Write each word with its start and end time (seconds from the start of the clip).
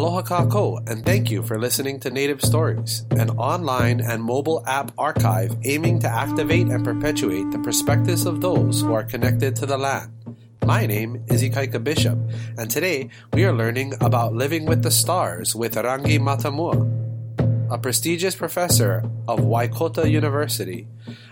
Aloha 0.00 0.22
kākou, 0.22 0.80
and 0.88 1.04
thank 1.04 1.30
you 1.30 1.42
for 1.42 1.60
listening 1.60 2.00
to 2.00 2.08
Native 2.08 2.40
Stories, 2.40 3.04
an 3.10 3.28
online 3.36 4.00
and 4.00 4.24
mobile 4.24 4.64
app 4.66 4.92
archive 4.96 5.54
aiming 5.64 5.98
to 6.00 6.08
activate 6.08 6.68
and 6.68 6.82
perpetuate 6.82 7.50
the 7.50 7.58
perspectives 7.58 8.24
of 8.24 8.40
those 8.40 8.80
who 8.80 8.94
are 8.94 9.04
connected 9.04 9.54
to 9.56 9.66
the 9.66 9.76
land. 9.76 10.10
My 10.64 10.86
name 10.86 11.22
is 11.28 11.42
Ikaika 11.42 11.84
Bishop, 11.84 12.16
and 12.56 12.70
today 12.70 13.10
we 13.34 13.44
are 13.44 13.52
learning 13.52 13.92
about 14.00 14.32
living 14.32 14.64
with 14.64 14.82
the 14.82 14.90
stars 14.90 15.54
with 15.54 15.74
Rangi 15.74 16.18
Matamua, 16.18 16.80
a 17.70 17.78
prestigious 17.78 18.34
professor 18.34 19.08
of 19.28 19.44
Waikato 19.44 20.04
University. 20.04 20.88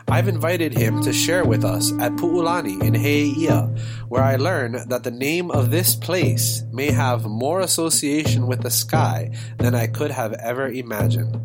I've 0.07 0.29
invited 0.29 0.73
him 0.73 1.03
to 1.03 1.13
share 1.13 1.45
with 1.45 1.65
us 1.65 1.93
at 2.01 2.13
Pu'ulani 2.13 2.81
in 2.83 2.95
He'eia, 2.95 3.63
where 4.09 4.23
I 4.23 4.37
learn 4.37 4.89
that 4.89 5.03
the 5.03 5.11
name 5.11 5.51
of 5.51 5.71
this 5.71 5.95
place 5.95 6.63
may 6.73 6.93
have 6.93 7.27
more 7.27 7.61
association 7.61 8.47
with 8.47 8.63
the 8.63 8.71
sky 8.71 9.31
than 9.59 9.75
I 9.75 9.89
could 9.89 10.13
have 10.13 10.33
ever 10.35 10.69
imagined. 10.69 11.37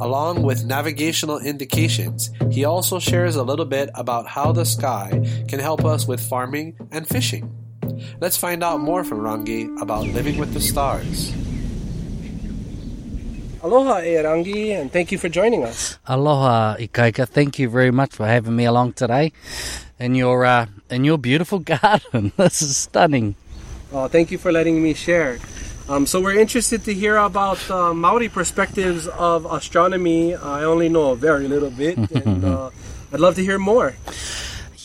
Along 0.00 0.42
with 0.42 0.64
navigational 0.64 1.38
indications, 1.38 2.30
he 2.50 2.64
also 2.64 2.98
shares 2.98 3.36
a 3.36 3.42
little 3.42 3.66
bit 3.66 3.90
about 3.94 4.26
how 4.26 4.52
the 4.52 4.64
sky 4.64 5.44
can 5.46 5.60
help 5.60 5.84
us 5.84 6.08
with 6.08 6.20
farming 6.20 6.76
and 6.90 7.06
fishing. 7.06 7.54
Let's 8.18 8.38
find 8.38 8.64
out 8.64 8.80
more 8.80 9.04
from 9.04 9.18
Rangi 9.18 9.80
about 9.82 10.06
living 10.06 10.38
with 10.38 10.54
the 10.54 10.60
stars. 10.60 11.32
Aloha, 13.62 14.00
Erangi, 14.00 14.70
and 14.70 14.90
thank 14.90 15.12
you 15.12 15.18
for 15.18 15.28
joining 15.28 15.64
us. 15.64 15.98
Aloha, 16.06 16.76
Ikaika. 16.76 17.28
Thank 17.28 17.58
you 17.58 17.68
very 17.68 17.90
much 17.90 18.14
for 18.14 18.26
having 18.26 18.56
me 18.56 18.64
along 18.64 18.94
today 18.94 19.32
in 19.98 20.14
your 20.14 20.46
uh, 20.46 20.64
in 20.88 21.04
your 21.04 21.18
beautiful 21.18 21.58
garden. 21.76 22.32
this 22.38 22.62
is 22.62 22.78
stunning. 22.78 23.34
Oh, 23.92 24.08
thank 24.08 24.30
you 24.30 24.38
for 24.38 24.50
letting 24.50 24.82
me 24.82 24.94
share. 24.94 25.38
Um, 25.90 26.06
so 26.06 26.22
we're 26.22 26.38
interested 26.38 26.84
to 26.84 26.94
hear 26.94 27.16
about 27.16 27.60
uh, 27.70 27.92
Maori 27.92 28.30
perspectives 28.30 29.08
of 29.08 29.44
astronomy. 29.44 30.34
I 30.34 30.64
only 30.64 30.88
know 30.88 31.10
a 31.10 31.16
very 31.16 31.46
little 31.46 31.70
bit, 31.70 31.98
and 32.24 32.44
uh, 32.44 32.70
I'd 33.12 33.20
love 33.20 33.34
to 33.34 33.42
hear 33.44 33.58
more. 33.58 33.94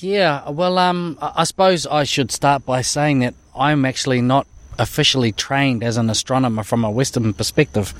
Yeah, 0.01 0.49
well, 0.49 0.77
um, 0.77 1.17
I 1.21 1.45
suppose 1.45 1.87
I 1.87 2.03
should 2.03 2.29
start 2.29 2.65
by 2.65 2.81
saying 2.81 3.19
that 3.19 3.35
I'm 3.55 3.85
actually 3.85 4.19
not 4.19 4.47
officially 4.79 5.31
trained 5.31 5.83
as 5.83 5.97
an 5.97 6.09
astronomer 6.09 6.63
from 6.63 6.83
a 6.83 6.91
Western 6.91 7.33
perspective. 7.33 7.93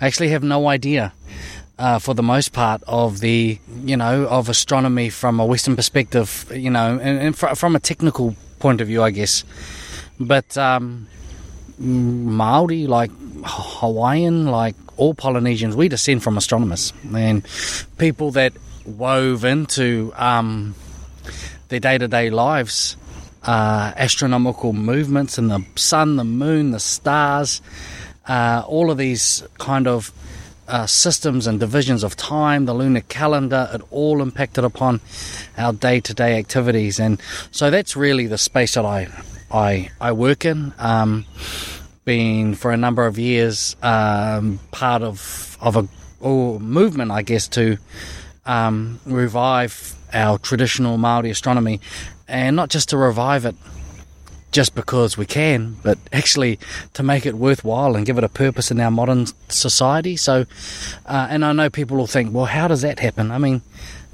I 0.00 0.06
actually 0.06 0.28
have 0.28 0.42
no 0.42 0.68
idea. 0.68 1.12
Uh, 1.78 1.98
for 1.98 2.14
the 2.14 2.22
most 2.22 2.54
part 2.54 2.82
of 2.86 3.20
the 3.20 3.58
you 3.84 3.98
know 3.98 4.26
of 4.28 4.48
astronomy 4.48 5.10
from 5.10 5.38
a 5.38 5.44
Western 5.44 5.76
perspective, 5.76 6.50
you 6.50 6.70
know, 6.70 6.98
and, 6.98 7.18
and 7.18 7.36
fr- 7.36 7.54
from 7.54 7.76
a 7.76 7.78
technical 7.78 8.34
point 8.60 8.80
of 8.80 8.86
view, 8.88 9.02
I 9.02 9.10
guess. 9.10 9.44
But 10.18 10.56
um, 10.56 11.06
Maori, 11.78 12.86
like 12.86 13.10
Hawaiian, 13.44 14.46
like 14.46 14.74
all 14.96 15.12
Polynesians, 15.14 15.76
we 15.76 15.88
descend 15.88 16.22
from 16.22 16.38
astronomers 16.38 16.94
and 17.14 17.46
people 17.98 18.30
that 18.32 18.54
wove 18.86 19.44
into 19.44 20.12
um, 20.16 20.74
their 21.68 21.80
day 21.80 21.98
to 21.98 22.08
day 22.08 22.30
lives 22.30 22.96
uh, 23.46 23.92
astronomical 23.96 24.72
movements 24.72 25.38
in 25.38 25.48
the 25.48 25.64
sun, 25.76 26.16
the 26.16 26.24
moon, 26.24 26.72
the 26.72 26.80
stars, 26.80 27.62
uh, 28.26 28.62
all 28.66 28.90
of 28.90 28.98
these 28.98 29.42
kind 29.58 29.86
of 29.86 30.12
uh, 30.68 30.86
systems 30.86 31.46
and 31.46 31.60
divisions 31.60 32.02
of 32.02 32.16
time, 32.16 32.64
the 32.64 32.74
lunar 32.74 33.02
calendar, 33.02 33.68
it 33.72 33.80
all 33.90 34.20
impacted 34.20 34.64
upon 34.64 35.00
our 35.56 35.72
day 35.72 36.00
to 36.00 36.12
day 36.12 36.38
activities. 36.38 36.98
And 36.98 37.22
so 37.52 37.70
that's 37.70 37.96
really 37.96 38.26
the 38.26 38.38
space 38.38 38.74
that 38.74 38.84
I, 38.84 39.08
I, 39.50 39.90
I 40.00 40.12
work 40.12 40.44
in. 40.44 40.74
Um, 40.78 41.24
been 42.04 42.54
for 42.54 42.70
a 42.70 42.76
number 42.76 43.06
of 43.06 43.18
years 43.18 43.74
um, 43.82 44.60
part 44.70 45.02
of, 45.02 45.56
of 45.60 45.76
a 45.76 45.88
or 46.20 46.58
movement, 46.60 47.10
I 47.10 47.22
guess, 47.22 47.48
to 47.48 47.78
um, 48.44 49.00
revive 49.04 49.94
our 50.12 50.38
traditional 50.38 50.96
Maori 50.96 51.30
astronomy 51.30 51.80
and 52.28 52.56
not 52.56 52.70
just 52.70 52.88
to 52.90 52.96
revive 52.96 53.44
it 53.44 53.54
just 54.52 54.74
because 54.74 55.18
we 55.18 55.26
can, 55.26 55.76
but 55.82 55.98
actually 56.12 56.58
to 56.94 57.02
make 57.02 57.26
it 57.26 57.34
worthwhile 57.34 57.94
and 57.94 58.06
give 58.06 58.16
it 58.16 58.24
a 58.24 58.28
purpose 58.28 58.70
in 58.70 58.80
our 58.80 58.90
modern 58.90 59.26
society. 59.48 60.16
So, 60.16 60.46
uh, 61.04 61.26
and 61.28 61.44
I 61.44 61.52
know 61.52 61.68
people 61.68 61.98
will 61.98 62.06
think, 62.06 62.32
well, 62.32 62.46
how 62.46 62.66
does 62.66 62.80
that 62.82 62.98
happen? 62.98 63.30
I 63.30 63.38
mean, 63.38 63.60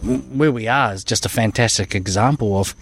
where 0.02 0.50
we 0.50 0.66
are 0.66 0.92
is 0.92 1.04
just 1.04 1.24
a 1.24 1.28
fantastic 1.28 1.94
example 1.94 2.58
of 2.58 2.74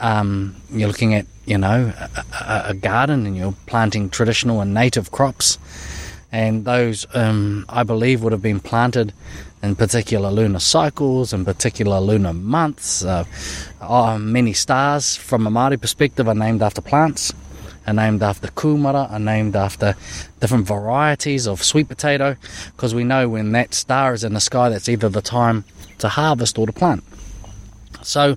um, 0.00 0.56
you're 0.70 0.88
looking 0.88 1.14
at, 1.14 1.26
you 1.46 1.56
know, 1.56 1.92
a, 2.40 2.62
a, 2.66 2.74
garden 2.74 3.26
and 3.26 3.36
you're 3.36 3.54
planting 3.66 4.10
traditional 4.10 4.60
and 4.60 4.74
native 4.74 5.10
crops, 5.10 5.58
and 6.30 6.66
those, 6.66 7.06
um, 7.14 7.64
I 7.70 7.84
believe, 7.84 8.22
would 8.22 8.32
have 8.32 8.42
been 8.42 8.60
planted 8.60 9.14
in 9.62 9.74
particular 9.76 10.30
lunar 10.30 10.58
cycles 10.58 11.32
and 11.32 11.44
particular 11.44 12.00
lunar 12.00 12.32
months. 12.32 13.04
Uh, 13.04 13.24
uh, 13.80 14.18
many 14.18 14.52
stars, 14.52 15.16
from 15.16 15.46
a 15.46 15.50
Māori 15.50 15.80
perspective, 15.80 16.28
are 16.28 16.34
named 16.34 16.62
after 16.62 16.80
plants, 16.80 17.32
are 17.86 17.94
named 17.94 18.22
after 18.22 18.48
kumara, 18.48 19.10
are 19.10 19.18
named 19.18 19.56
after 19.56 19.94
different 20.40 20.66
varieties 20.66 21.46
of 21.48 21.62
sweet 21.62 21.88
potato, 21.88 22.36
because 22.76 22.94
we 22.94 23.04
know 23.04 23.28
when 23.28 23.52
that 23.52 23.74
star 23.74 24.14
is 24.14 24.24
in 24.24 24.34
the 24.34 24.40
sky, 24.40 24.68
that's 24.68 24.88
either 24.88 25.08
the 25.08 25.22
time 25.22 25.64
to 25.98 26.08
harvest 26.08 26.58
or 26.58 26.66
to 26.66 26.72
plant. 26.72 27.02
So, 28.02 28.36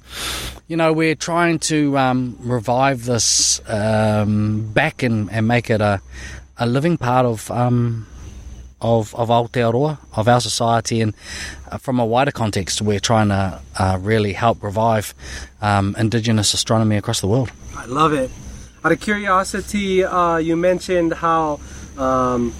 you 0.67 0.75
know, 0.75 0.91
we're 0.91 1.15
trying 1.15 1.59
to 1.59 1.97
um, 1.97 2.35
revive 2.39 3.05
this 3.05 3.61
um, 3.69 4.71
back 4.73 5.03
and, 5.03 5.31
and 5.31 5.47
make 5.47 5.69
it 5.69 5.81
a, 5.81 6.01
a 6.57 6.65
living 6.65 6.97
part 6.97 7.25
of 7.25 7.51
um, 7.51 8.07
of, 8.81 9.13
of 9.15 9.29
Aotearoa, 9.29 9.97
of 10.15 10.27
our 10.27 10.41
society, 10.41 11.01
and 11.01 11.13
uh, 11.69 11.77
from 11.77 11.99
a 11.99 12.05
wider 12.05 12.31
context, 12.31 12.81
we're 12.81 12.99
trying 12.99 13.29
to 13.29 13.61
uh, 13.77 13.97
really 14.01 14.33
help 14.33 14.63
revive 14.63 15.13
um, 15.61 15.95
Indigenous 15.97 16.53
astronomy 16.53 16.97
across 16.97 17.21
the 17.21 17.27
world. 17.27 17.51
I 17.75 17.85
love 17.85 18.13
it. 18.13 18.29
Out 18.83 18.91
of 18.91 18.99
curiosity, 18.99 20.03
uh, 20.03 20.37
you 20.37 20.55
mentioned 20.55 21.13
how 21.13 21.59
um, 21.97 22.53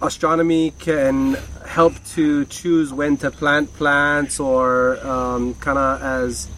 astronomy 0.00 0.72
can 0.78 1.38
help 1.66 1.94
to 2.04 2.44
choose 2.46 2.92
when 2.92 3.16
to 3.18 3.30
plant 3.30 3.72
plants 3.74 4.40
or 4.40 4.98
um, 5.06 5.54
kind 5.54 5.78
of 5.78 6.02
as 6.02 6.48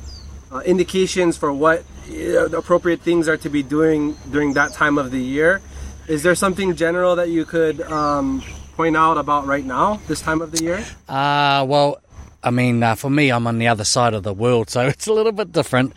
uh, 0.51 0.61
indications 0.61 1.37
for 1.37 1.53
what 1.53 1.85
uh, 2.11 2.49
appropriate 2.51 3.01
things 3.01 3.29
are 3.29 3.37
to 3.37 3.51
be 3.51 3.63
doing 3.63 4.17
during 4.31 4.55
that 4.55 4.73
time 4.73 4.99
of 4.99 5.11
the 5.11 5.21
year. 5.21 5.61
Is 6.09 6.23
there 6.23 6.35
something 6.35 6.75
general 6.75 7.17
that 7.17 7.29
you 7.29 7.45
could 7.45 7.81
um, 7.83 8.43
point 8.77 8.97
out 8.97 9.19
about 9.19 9.47
right 9.47 9.65
now, 9.65 10.01
this 10.09 10.21
time 10.21 10.41
of 10.41 10.53
the 10.53 10.63
year? 10.63 10.85
Uh, 11.09 11.65
well, 11.67 12.01
I 12.43 12.51
mean, 12.51 12.83
uh, 12.83 12.95
for 12.95 13.11
me, 13.11 13.31
I'm 13.31 13.47
on 13.47 13.59
the 13.59 13.69
other 13.69 13.85
side 13.85 14.13
of 14.13 14.23
the 14.23 14.35
world, 14.35 14.71
so 14.75 14.87
it's 14.87 15.07
a 15.07 15.13
little 15.13 15.33
bit 15.33 15.53
different. 15.53 15.93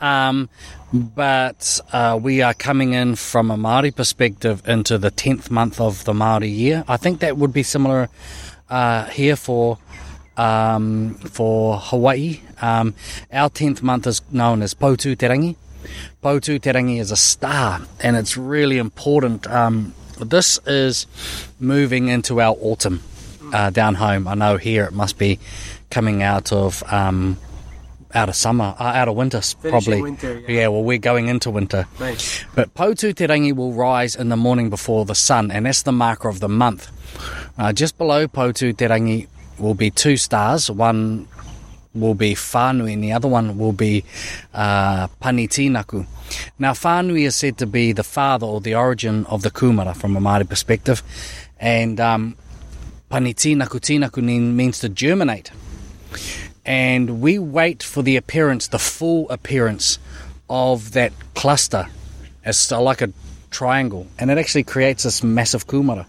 Um, 0.00 0.48
but 0.92 1.80
uh, 1.92 2.18
we 2.20 2.40
are 2.40 2.54
coming 2.54 2.94
in 2.94 3.16
from 3.16 3.50
a 3.50 3.56
Maori 3.56 3.90
perspective 3.90 4.66
into 4.66 4.96
the 4.96 5.10
10th 5.10 5.50
month 5.50 5.80
of 5.80 6.04
the 6.04 6.14
Maori 6.14 6.48
year. 6.48 6.84
I 6.88 6.96
think 6.96 7.20
that 7.20 7.36
would 7.36 7.52
be 7.52 7.62
similar 7.62 8.08
uh, 8.70 9.06
here 9.06 9.36
for 9.36 9.78
um, 10.36 11.14
for 11.14 11.78
Hawaii. 11.78 12.40
Um, 12.62 12.94
our 13.32 13.50
10th 13.50 13.82
month 13.82 14.06
is 14.06 14.22
known 14.30 14.62
as 14.62 14.72
Poutu 14.72 15.18
Te 15.18 15.26
Rangi. 15.26 15.56
Poutu 16.22 16.60
Te 16.60 16.98
is 16.98 17.10
a 17.10 17.16
star, 17.16 17.80
and 18.00 18.16
it's 18.16 18.36
really 18.36 18.78
important 18.78 19.46
um, 19.48 19.94
this 20.24 20.58
is 20.66 21.06
moving 21.60 22.08
into 22.08 22.40
our 22.40 22.56
autumn 22.60 23.02
uh, 23.52 23.70
down 23.70 23.94
home. 23.94 24.28
I 24.28 24.34
know 24.34 24.56
here 24.56 24.84
it 24.84 24.92
must 24.92 25.18
be 25.18 25.38
coming 25.90 26.22
out 26.22 26.52
of 26.52 26.82
um, 26.92 27.38
out 28.14 28.28
of 28.28 28.36
summer, 28.36 28.74
uh, 28.78 28.82
out 28.82 29.08
of 29.08 29.16
winter, 29.16 29.40
Finishing 29.40 29.70
probably. 29.70 30.02
Winter, 30.02 30.38
yeah. 30.40 30.60
yeah. 30.60 30.68
well, 30.68 30.82
we're 30.82 30.98
going 30.98 31.28
into 31.28 31.50
winter. 31.50 31.86
Nice. 32.00 32.44
But 32.54 32.72
Poutu 32.74 33.14
Te 33.14 33.26
Rangi 33.26 33.54
will 33.54 33.72
rise 33.72 34.16
in 34.16 34.28
the 34.28 34.36
morning 34.36 34.70
before 34.70 35.04
the 35.04 35.14
sun, 35.14 35.50
and 35.50 35.66
that's 35.66 35.82
the 35.82 35.92
marker 35.92 36.28
of 36.28 36.40
the 36.40 36.48
month. 36.48 36.90
Uh, 37.58 37.72
just 37.72 37.98
below 37.98 38.26
Poutu 38.26 38.76
Te 38.76 38.86
Rangi 38.86 39.26
will 39.58 39.74
be 39.74 39.90
two 39.90 40.16
stars. 40.16 40.70
One 40.70 41.28
will 41.94 42.14
be 42.14 42.34
Whānui, 42.34 42.92
and 42.92 43.02
the 43.02 43.12
other 43.12 43.28
one 43.28 43.58
will 43.58 43.72
be 43.72 44.04
uh, 44.54 45.08
Panitinaku. 45.22 46.06
Now, 46.58 46.72
Whānui 46.72 47.26
is 47.26 47.36
said 47.36 47.58
to 47.58 47.66
be 47.66 47.92
the 47.92 48.04
father 48.04 48.46
or 48.46 48.60
the 48.60 48.74
origin 48.74 49.26
of 49.26 49.42
the 49.42 49.50
kumara 49.50 49.96
from 49.96 50.16
a 50.16 50.20
Māori 50.20 50.48
perspective, 50.48 51.02
and 51.58 51.98
um, 52.00 52.36
Panitinaku 53.10 53.80
Tinaku 53.80 54.22
means 54.22 54.80
to 54.80 54.88
germinate. 54.88 55.50
And 56.64 57.22
we 57.22 57.38
wait 57.38 57.82
for 57.82 58.02
the 58.02 58.16
appearance, 58.16 58.68
the 58.68 58.78
full 58.78 59.28
appearance 59.30 59.98
of 60.50 60.92
that 60.92 61.12
cluster 61.34 61.88
as 62.44 62.70
like 62.70 63.00
a 63.00 63.10
triangle, 63.50 64.06
and 64.18 64.30
it 64.30 64.38
actually 64.38 64.64
creates 64.64 65.04
this 65.04 65.22
massive 65.22 65.66
kumara. 65.66 66.06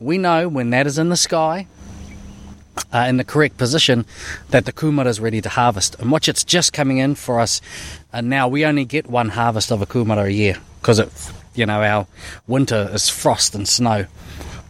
We 0.00 0.18
know 0.18 0.48
when 0.48 0.70
that 0.70 0.86
is 0.86 0.98
in 0.98 1.08
the 1.08 1.16
sky, 1.16 1.66
uh, 2.92 3.06
in 3.08 3.16
the 3.16 3.24
correct 3.24 3.58
position 3.58 4.04
that 4.50 4.64
the 4.64 4.72
kumara 4.72 5.06
is 5.06 5.20
ready 5.20 5.40
to 5.40 5.48
harvest. 5.48 5.94
And 5.98 6.10
watch, 6.10 6.28
it's 6.28 6.44
just 6.44 6.72
coming 6.72 6.98
in 6.98 7.14
for 7.14 7.40
us. 7.40 7.60
And 8.12 8.28
now 8.28 8.48
we 8.48 8.64
only 8.64 8.84
get 8.84 9.06
one 9.06 9.30
harvest 9.30 9.70
of 9.70 9.82
a 9.82 9.86
kumara 9.86 10.24
a 10.24 10.32
year 10.32 10.58
because 10.80 10.98
it 10.98 11.08
you 11.54 11.66
know, 11.66 11.82
our 11.82 12.06
winter 12.46 12.88
is 12.92 13.08
frost 13.08 13.54
and 13.54 13.68
snow. 13.68 14.06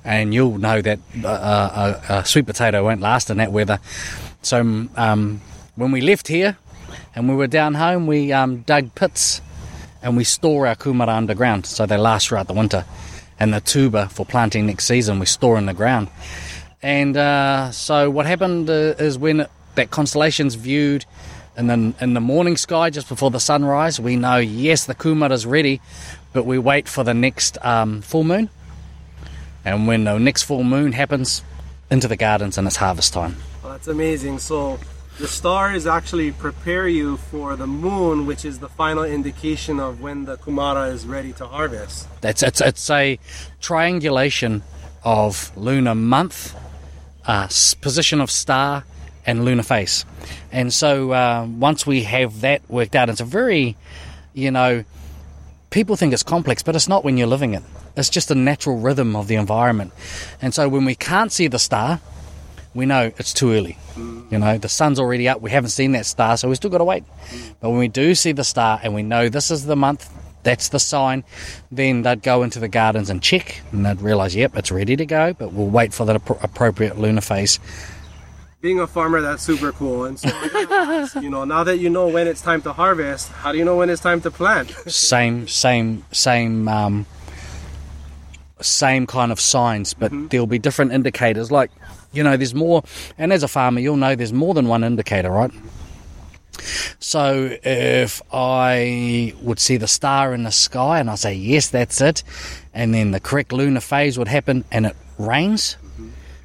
And 0.05 0.35
you'll 0.35 0.59
know 0.59 0.83
that 0.83 0.99
uh, 1.25 2.01
a, 2.09 2.15
a 2.15 2.25
sweet 2.25 2.47
potato 2.47 2.85
won't 2.85 3.01
last 3.01 3.31
in 3.31 3.37
that 3.37 3.53
weather. 3.53 3.79
So 4.43 4.89
um, 4.97 5.41
when 5.77 5.93
we 5.93 6.01
left 6.01 6.27
here 6.27 6.57
and 7.15 7.29
we 7.29 7.37
were 7.37 7.47
down 7.47 7.75
home, 7.75 8.07
we 8.07 8.33
um, 8.33 8.63
dug 8.63 8.95
pits 8.97 9.41
and 10.03 10.17
we 10.17 10.25
store 10.25 10.67
our 10.67 10.75
kumara 10.75 11.17
underground 11.17 11.67
so 11.67 11.87
they 11.87 11.97
last 11.97 12.29
throughout 12.29 12.49
the 12.49 12.55
winter. 12.55 12.85
And 13.39 13.55
the 13.55 13.61
tuber 13.61 14.07
for 14.07 14.27
planting 14.27 14.67
next 14.67 14.87
season 14.87 15.19
we 15.19 15.27
store 15.27 15.57
in 15.57 15.67
the 15.67 15.75
ground. 15.75 16.09
And 16.83 17.17
uh, 17.17 17.71
so 17.71 18.11
what 18.11 18.27
happened 18.27 18.69
uh, 18.69 18.95
is 18.99 19.17
when 19.19 19.47
that 19.75 19.91
constellation's 19.91 20.55
viewed 20.55 21.05
in 21.57 21.67
the, 21.67 21.95
in 22.01 22.15
the 22.15 22.21
morning 22.21 22.57
sky 22.57 22.91
just 22.91 23.09
before 23.09 23.31
the 23.31 23.41
sunrise, 23.41 24.01
we 24.01 24.17
know, 24.17 24.39
yes, 24.39 24.87
the 24.87 24.95
kumara's 24.95 25.47
ready, 25.47 25.81
but 26.33 26.45
we 26.45 26.59
wait 26.59 26.89
for 26.89 27.05
the 27.05 27.15
next 27.15 27.63
um, 27.65 28.03
full 28.03 28.25
moon. 28.25 28.51
And 29.65 29.87
when 29.87 30.05
the 30.05 30.19
next 30.19 30.43
full 30.43 30.65
moon 30.65 30.93
happens, 30.93 31.43
into 31.93 32.09
the 32.09 32.17
gardens 32.17 32.57
and 32.57 32.67
it's 32.67 32.77
harvest 32.77 33.13
time. 33.13 33.37
Well, 33.63 33.73
that's 33.73 33.87
amazing. 33.87 34.39
So 34.39 34.81
the 35.19 35.29
stars 35.29 35.87
actually 35.87 36.33
prepare 36.33 36.89
you 36.89 37.19
for 37.19 37.55
the 37.55 37.67
moon, 37.67 38.25
which 38.25 38.47
is 38.47 38.61
the 38.61 38.69
final 38.69 39.05
indication 39.05 39.79
of 39.79 40.01
when 40.01 40.25
the 40.25 40.39
kumara 40.39 40.91
is 40.91 41.07
ready 41.07 41.35
to 41.35 41.47
harvest. 41.47 42.09
That's 42.23 42.43
it's, 42.43 42.63
it's 42.63 42.89
a 42.89 43.19
triangulation 43.61 44.63
of 45.05 45.55
lunar 45.55 45.95
month, 45.95 46.57
uh, 47.27 47.49
position 47.81 48.21
of 48.21 48.31
star, 48.31 48.85
and 49.27 49.45
lunar 49.45 49.63
phase. 49.63 50.05
And 50.51 50.73
so 50.73 51.13
uh, 51.13 51.47
once 51.47 51.87
we 51.87 52.03
have 52.03 52.41
that 52.41 52.69
worked 52.69 52.97
out, 52.97 53.09
it's 53.09 53.21
a 53.21 53.25
very, 53.25 53.77
you 54.35 54.51
know, 54.51 54.85
people 55.71 55.97
think 55.97 56.13
it's 56.13 56.23
complex, 56.23 56.63
but 56.63 56.77
it's 56.77 56.89
not 56.89 57.05
when 57.05 57.17
you're 57.17 57.27
living 57.27 57.55
it. 57.55 57.63
It's 57.97 58.09
just 58.09 58.31
a 58.31 58.35
natural 58.35 58.79
rhythm 58.79 59.15
of 59.15 59.29
the 59.29 59.37
environment. 59.37 59.93
And 60.41 60.55
so 60.55 60.69
when 60.69 60.85
we 60.85 60.95
can't 60.95 61.31
see 61.31 61.47
the 61.47 61.59
star, 61.59 62.01
we 62.75 62.87
know 62.87 63.13
it's 63.19 63.33
too 63.35 63.53
early. 63.53 63.79
You 63.97 64.39
know, 64.39 64.57
the 64.57 64.69
sun's 64.69 64.99
already 64.99 65.29
up, 65.29 65.43
we 65.43 65.51
haven't 65.51 65.71
seen 65.71 65.93
that 65.93 66.07
star, 66.07 66.39
so 66.39 66.49
we 66.49 66.55
still 66.55 66.71
got 66.71 66.79
to 66.79 66.85
wait. 66.85 67.05
But 67.61 67.69
when 67.69 67.79
we 67.79 67.89
do 67.89 68.15
see 68.15 68.33
the 68.33 68.45
star 68.45 68.81
and 68.83 68.95
we 68.95 69.03
know 69.03 69.29
this 69.29 69.51
is 69.51 69.67
the 69.67 69.77
month, 69.77 70.09
that's 70.43 70.69
the 70.69 70.79
sign, 70.79 71.25
then 71.71 72.03
they'd 72.03 72.23
go 72.23 72.43
into 72.43 72.61
the 72.61 72.69
gardens 72.69 73.11
and 73.11 73.23
check, 73.23 73.63
and 73.73 73.85
they'd 73.85 74.01
realize, 74.01 74.35
yep, 74.35 74.57
it's 74.57 74.71
ready 74.71 74.97
to 74.97 75.07
go, 75.07 75.33
but 75.35 75.53
we'll 75.53 75.69
wait 75.69 75.93
for 75.95 76.05
the 76.05 76.17
appropriate 76.43 76.99
lunar 76.99 77.21
phase. 77.21 77.59
Being 78.61 78.79
a 78.79 78.87
farmer, 78.87 79.21
that's 79.21 79.43
super 79.43 79.73
cool. 79.73 80.05
And 80.05 80.19
so, 80.19 80.29
you 81.21 81.31
know, 81.31 81.45
now 81.45 81.65
that 81.65 81.79
you 81.79 81.91
know 81.91 82.07
when 82.07 82.29
it's 82.29 82.41
time 82.41 82.63
to 82.63 82.73
harvest, 82.73 83.29
how 83.29 83.51
do 83.51 83.59
you 83.59 83.65
know 83.65 83.77
when 83.77 83.91
it's 83.91 84.01
time 84.01 84.21
to 84.21 84.31
plant? 84.31 84.71
same, 84.87 85.49
same, 85.49 86.05
same. 86.13 86.69
Um, 86.69 87.07
same 88.61 89.07
kind 89.09 89.33
of 89.33 89.41
signs, 89.41 89.95
but 89.95 90.13
mm-hmm. 90.13 90.29
there'll 90.29 90.47
be 90.47 90.59
different 90.59 90.93
indicators. 90.93 91.51
Like, 91.51 91.73
you 92.13 92.23
know, 92.23 92.37
there's 92.37 92.55
more, 92.55 92.85
and 93.19 93.33
as 93.33 93.43
a 93.43 93.49
farmer, 93.49 93.81
you'll 93.81 93.97
know 93.97 94.15
there's 94.15 94.33
more 94.33 94.55
than 94.55 94.69
one 94.69 94.85
indicator, 94.85 95.31
right? 95.31 95.51
So 96.99 97.57
if 97.63 98.23
I 98.33 99.35
would 99.43 99.59
see 99.59 99.77
the 99.77 99.89
star 99.89 100.35
in 100.35 100.43
the 100.43 100.53
sky 100.53 101.01
and 101.01 101.11
I 101.11 101.15
say, 101.17 101.35
yes, 101.35 101.69
that's 101.69 102.01
it, 102.01 102.23
and 102.75 102.95
then 102.95 103.11
the 103.11 103.21
correct 103.21 103.53
lunar 103.53 103.81
phase 103.81 104.19
would 104.19 104.29
happen 104.29 104.65
and 104.71 104.87
it 104.87 104.97
rains, 105.19 105.77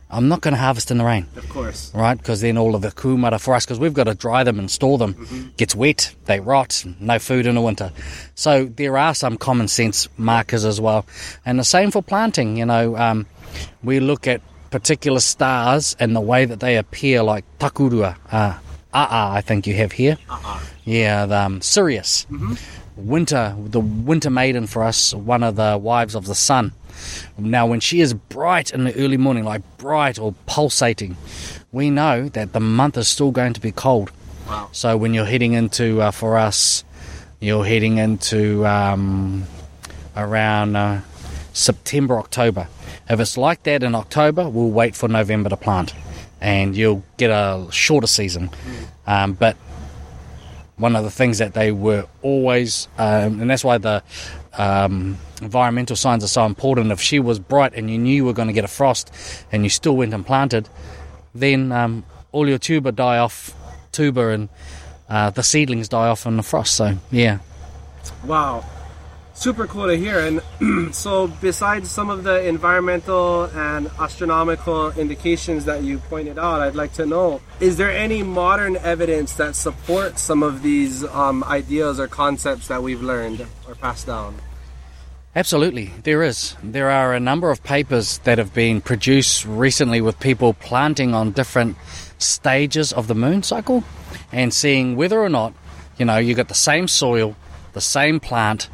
I'm 0.10 0.30
not 0.30 0.40
going 0.40 0.54
to 0.54 0.60
harvest 0.60 0.90
in 0.90 0.98
the 0.98 1.04
rain. 1.04 1.28
Of 1.36 1.50
course. 1.50 1.92
Right? 1.94 2.18
Because 2.18 2.40
then 2.40 2.58
all 2.58 2.76
of 2.76 2.82
the 2.82 2.92
kumara 2.92 3.42
for 3.42 3.54
us, 3.54 3.66
because 3.66 3.80
we've 3.80 3.94
got 3.94 4.06
to 4.06 4.16
dry 4.16 4.44
them 4.44 4.58
and 4.58 4.72
store 4.72 4.98
them, 4.98 5.16
mm-hmm. 5.16 5.50
gets 5.58 5.76
wet, 5.76 6.16
they 6.26 6.40
rot, 6.40 6.86
no 7.00 7.20
food 7.20 7.46
in 7.46 7.56
the 7.56 7.62
winter. 7.62 7.92
So 8.34 8.66
there 8.66 8.98
are 8.98 9.14
some 9.14 9.38
common 9.38 9.68
sense 9.68 10.08
markers 10.18 10.64
as 10.64 10.80
well. 10.80 11.06
And 11.46 11.60
the 11.60 11.66
same 11.66 11.92
for 11.92 12.02
planting. 12.02 12.56
You 12.56 12.66
know, 12.66 12.96
um, 12.96 13.26
we 13.84 14.00
look 14.00 14.28
at 14.28 14.42
particular 14.72 15.20
stars 15.20 15.96
and 16.00 16.16
the 16.16 16.22
way 16.22 16.46
that 16.46 16.62
they 16.62 16.78
appear, 16.78 17.22
like 17.22 17.44
Takurua, 17.60 18.16
uh, 18.32 18.58
Aa, 18.98 19.34
I 19.34 19.42
think 19.42 19.68
you 19.68 19.76
have 19.76 19.92
here. 19.92 20.18
Uh-uh. 20.28 20.60
Yeah, 20.84 21.28
the, 21.28 21.38
um, 21.38 21.62
Sirius. 21.62 22.26
Mm-hmm. 22.32 22.56
Winter, 22.98 23.56
the 23.60 23.80
winter 23.80 24.32
maiden 24.32 24.66
for 24.66 24.82
us, 24.82 25.14
one 25.14 25.44
of 25.44 25.56
the 25.56 25.78
wives 25.78 26.16
of 26.16 26.26
the 26.26 26.34
sun. 26.34 26.74
Now, 27.38 27.68
when 27.68 27.80
she 27.80 28.02
is 28.02 28.16
bright 28.16 28.72
in 28.72 28.86
the 28.86 28.96
early 28.96 29.18
morning, 29.18 29.44
like 29.44 29.62
bright 29.78 30.18
or 30.18 30.34
pulsating, 30.48 31.16
we 31.72 31.92
know 31.92 32.28
that 32.30 32.54
the 32.54 32.60
month 32.60 32.98
is 32.98 33.08
still 33.08 33.30
going 33.30 33.54
to 33.54 33.62
be 33.62 33.72
cold. 33.72 34.12
Wow. 34.48 34.70
So 34.72 34.98
when 34.98 35.14
you're 35.14 35.26
heading 35.26 35.54
into, 35.54 36.02
uh, 36.02 36.10
for 36.10 36.38
us, 36.38 36.84
you're 37.40 37.66
heading 37.66 38.00
into 38.00 38.66
um, 38.66 39.46
around 40.16 40.76
uh, 40.76 41.02
September, 41.54 42.18
October. 42.18 42.68
If 43.08 43.20
it's 43.20 43.38
like 43.38 43.62
that 43.64 43.84
in 43.84 43.94
October, 43.94 44.50
we'll 44.50 44.72
wait 44.72 44.96
for 44.96 45.08
November 45.08 45.50
to 45.50 45.58
plant, 45.58 45.94
and 46.42 46.76
you'll 46.76 47.04
get 47.18 47.30
a 47.30 47.68
shorter 47.72 48.08
season. 48.08 48.50
Um, 49.06 49.34
but 49.34 49.56
one 50.78 50.96
of 50.96 51.04
the 51.04 51.12
things 51.12 51.40
that 51.40 51.54
they 51.54 51.72
were 51.72 52.06
always, 52.22 52.88
um, 52.98 53.42
and 53.42 53.50
that's 53.50 53.64
why 53.64 53.78
the 53.78 54.04
um, 54.58 55.18
environmental 55.42 55.96
signs 55.96 56.24
are 56.24 56.28
so 56.28 56.46
important. 56.46 56.92
If 56.92 57.02
she 57.02 57.20
was 57.20 57.40
bright 57.40 57.74
and 57.74 57.90
you 57.90 57.98
knew 57.98 58.16
you 58.16 58.26
were 58.26 58.34
going 58.34 58.48
to 58.48 58.54
get 58.54 58.64
a 58.64 58.68
frost 58.70 59.12
and 59.52 59.64
you 59.64 59.70
still 59.70 59.96
went 59.96 60.14
and 60.14 60.26
planted, 60.26 60.70
then 61.34 61.72
um, 61.72 62.04
all 62.32 62.48
your 62.48 62.60
tuber 62.60 62.92
die 62.92 63.18
off, 63.18 63.54
tuber 63.92 64.32
and 64.32 64.50
uh, 65.10 65.30
the 65.30 65.44
seedlings 65.44 65.90
die 65.90 66.08
off 66.08 66.26
in 66.26 66.38
the 66.38 66.44
frost. 66.44 66.76
So, 66.76 66.98
yeah. 67.12 67.40
Wow. 68.26 68.64
Super 69.38 69.68
cool 69.68 69.86
to 69.86 69.96
hear. 69.96 70.18
And 70.20 70.96
so, 70.96 71.28
besides 71.28 71.92
some 71.92 72.10
of 72.10 72.24
the 72.24 72.44
environmental 72.48 73.44
and 73.54 73.88
astronomical 74.00 74.90
indications 74.94 75.66
that 75.66 75.84
you 75.84 76.00
pointed 76.00 76.40
out, 76.40 76.62
I'd 76.62 76.74
like 76.74 76.94
to 76.94 77.06
know 77.06 77.40
is 77.60 77.78
there 77.78 77.92
any 77.92 78.24
modern 78.24 78.78
evidence 78.78 79.34
that 79.34 79.56
supports 79.56 80.24
some 80.24 80.42
of 80.42 80.64
these 80.64 81.04
um, 81.04 81.44
ideas 81.44 82.00
or 82.00 82.08
concepts 82.08 82.68
that 82.70 82.82
we've 82.82 83.04
learned 83.04 83.46
or 83.68 83.76
passed 83.76 84.08
down? 84.08 84.34
Absolutely, 85.36 85.92
there 86.02 86.24
is. 86.24 86.56
There 86.64 86.90
are 86.90 87.14
a 87.14 87.20
number 87.20 87.52
of 87.52 87.62
papers 87.62 88.18
that 88.24 88.40
have 88.40 88.56
been 88.56 88.82
produced 88.82 89.46
recently 89.46 90.02
with 90.02 90.20
people 90.20 90.54
planting 90.54 91.14
on 91.14 91.30
different 91.32 91.78
stages 92.18 92.92
of 92.92 93.08
the 93.08 93.14
moon 93.14 93.44
cycle 93.44 93.84
and 94.32 94.52
seeing 94.52 94.96
whether 94.96 95.22
or 95.22 95.30
not, 95.30 95.54
you 96.00 96.06
know, 96.06 96.18
you 96.18 96.34
got 96.34 96.48
the 96.48 96.56
same 96.56 96.88
soil, 96.88 97.36
the 97.74 97.82
same 97.82 98.20
plant, 98.20 98.68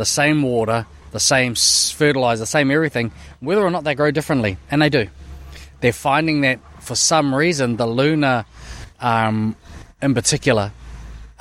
the 0.00 0.06
same 0.06 0.40
water, 0.42 0.86
the 1.10 1.20
same 1.20 1.54
fertilizer, 1.54 2.40
the 2.40 2.46
same 2.46 2.70
everything, 2.70 3.12
whether 3.40 3.60
or 3.60 3.70
not 3.70 3.84
they 3.84 3.94
grow 3.94 4.10
differently. 4.10 4.56
And 4.70 4.80
they 4.80 4.88
do. 4.88 5.08
They're 5.80 5.92
finding 5.92 6.40
that 6.40 6.58
for 6.82 6.94
some 6.94 7.34
reason, 7.34 7.76
the 7.76 7.86
lunar, 7.86 8.46
um, 9.00 9.56
in 10.00 10.14
particular, 10.14 10.72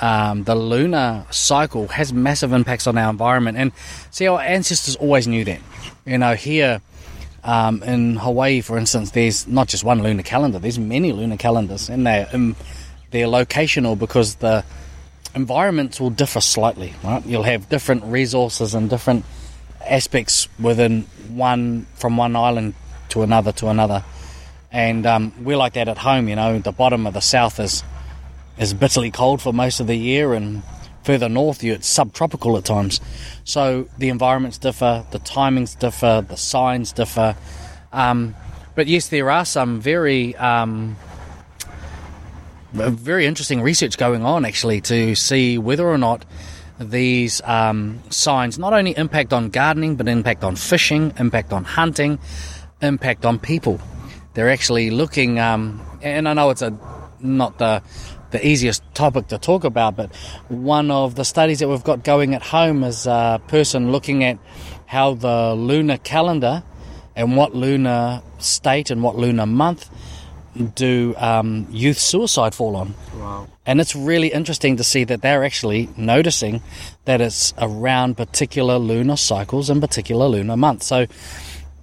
um, 0.01 0.43
the 0.43 0.55
lunar 0.55 1.25
cycle 1.31 1.87
has 1.87 2.11
massive 2.11 2.51
impacts 2.51 2.85
on 2.85 2.97
our 2.97 3.09
environment. 3.09 3.57
And 3.57 3.71
see, 4.11 4.27
our 4.27 4.41
ancestors 4.41 4.97
always 4.97 5.25
knew 5.25 5.45
that. 5.45 5.61
You 6.05 6.17
know, 6.17 6.35
here 6.35 6.81
um, 7.45 7.81
in 7.83 8.17
Hawaii, 8.17 8.59
for 8.59 8.77
instance, 8.77 9.11
there's 9.11 9.47
not 9.47 9.69
just 9.69 9.85
one 9.85 10.03
lunar 10.03 10.23
calendar, 10.23 10.59
there's 10.59 10.79
many 10.79 11.13
lunar 11.13 11.37
calendars, 11.37 11.87
and 11.87 12.05
they're, 12.05 12.27
um, 12.33 12.57
they're 13.11 13.27
locational 13.27 13.97
because 13.97 14.35
the 14.35 14.65
environments 15.35 15.99
will 15.99 16.09
differ 16.09 16.41
slightly, 16.41 16.93
right? 17.03 17.25
You'll 17.25 17.43
have 17.43 17.69
different 17.69 18.03
resources 18.05 18.73
and 18.73 18.89
different 18.89 19.25
aspects 19.85 20.47
within 20.59 21.03
one, 21.29 21.85
from 21.95 22.17
one 22.17 22.35
island 22.35 22.73
to 23.09 23.21
another 23.23 23.51
to 23.53 23.67
another. 23.67 24.03
And 24.71 25.05
um, 25.05 25.33
we're 25.43 25.57
like 25.57 25.73
that 25.73 25.87
at 25.87 25.97
home, 25.97 26.29
you 26.29 26.35
know, 26.35 26.59
the 26.59 26.71
bottom 26.71 27.07
of 27.07 27.13
the 27.13 27.21
south 27.21 27.59
is 27.59 27.83
is 28.57 28.73
bitterly 28.73 29.09
cold 29.09 29.41
for 29.41 29.53
most 29.53 29.79
of 29.79 29.87
the 29.87 29.95
year, 29.95 30.33
and 30.33 30.61
further 31.03 31.29
north, 31.29 31.63
you 31.63 31.73
it's 31.73 31.87
subtropical 31.87 32.57
at 32.57 32.65
times. 32.65 32.99
So 33.45 33.87
the 33.97 34.09
environments 34.09 34.57
differ, 34.57 35.05
the 35.11 35.19
timings 35.19 35.79
differ, 35.79 36.25
the 36.27 36.35
signs 36.35 36.91
differ. 36.91 37.35
Um, 37.93 38.35
but 38.75 38.87
yes, 38.87 39.07
there 39.07 39.31
are 39.31 39.45
some 39.45 39.79
very 39.79 40.35
um, 40.35 40.97
very 42.73 43.25
interesting 43.25 43.61
research 43.61 43.97
going 43.97 44.23
on 44.23 44.45
actually 44.45 44.81
to 44.81 45.15
see 45.15 45.57
whether 45.57 45.87
or 45.87 45.97
not 45.97 46.25
these 46.79 47.41
um, 47.43 47.99
signs 48.09 48.57
not 48.57 48.73
only 48.73 48.95
impact 48.97 49.33
on 49.33 49.49
gardening 49.49 49.95
but 49.95 50.07
impact 50.07 50.43
on 50.43 50.55
fishing, 50.55 51.13
impact 51.19 51.51
on 51.51 51.63
hunting, 51.63 52.19
impact 52.81 53.25
on 53.25 53.39
people. 53.39 53.79
They're 54.33 54.49
actually 54.49 54.89
looking, 54.89 55.39
um, 55.39 55.81
and 56.01 56.29
I 56.29 56.33
know 56.33 56.49
it's 56.51 56.61
a 56.61 56.77
not 57.19 57.57
the 57.57 57.81
the 58.31 58.47
easiest 58.47 58.83
topic 58.93 59.27
to 59.27 59.39
talk 59.39 59.63
about, 59.63 59.95
but 59.95 60.15
one 60.49 60.91
of 60.91 61.15
the 61.15 61.25
studies 61.25 61.59
that 61.59 61.67
we've 61.67 61.83
got 61.83 62.03
going 62.03 62.35
at 62.35 62.43
home 62.43 62.83
is 62.83 63.07
a 63.07 63.41
person 63.47 63.91
looking 63.91 64.23
at 64.23 64.37
how 64.85 65.15
the 65.15 65.55
lunar 65.55 65.97
calendar 65.97 66.63
and 67.15 67.35
what 67.35 67.55
lunar 67.55 68.21
state 68.37 68.91
and 68.91 69.01
what 69.01 69.15
lunar 69.15 69.47
month 69.47 69.89
do 70.75 71.15
um, 71.17 71.67
youth 71.69 71.97
suicide 71.97 72.55
fall 72.55 72.75
on. 72.75 72.95
Wow. 73.17 73.47
And 73.65 73.79
it's 73.79 73.95
really 73.95 74.29
interesting 74.29 74.77
to 74.77 74.83
see 74.83 75.03
that 75.03 75.21
they're 75.21 75.43
actually 75.43 75.89
noticing 75.95 76.61
that 77.05 77.21
it's 77.21 77.53
around 77.57 78.17
particular 78.17 78.77
lunar 78.77 79.17
cycles 79.17 79.69
and 79.69 79.81
particular 79.81 80.27
lunar 80.27 80.57
months. 80.57 80.87
So 80.87 81.05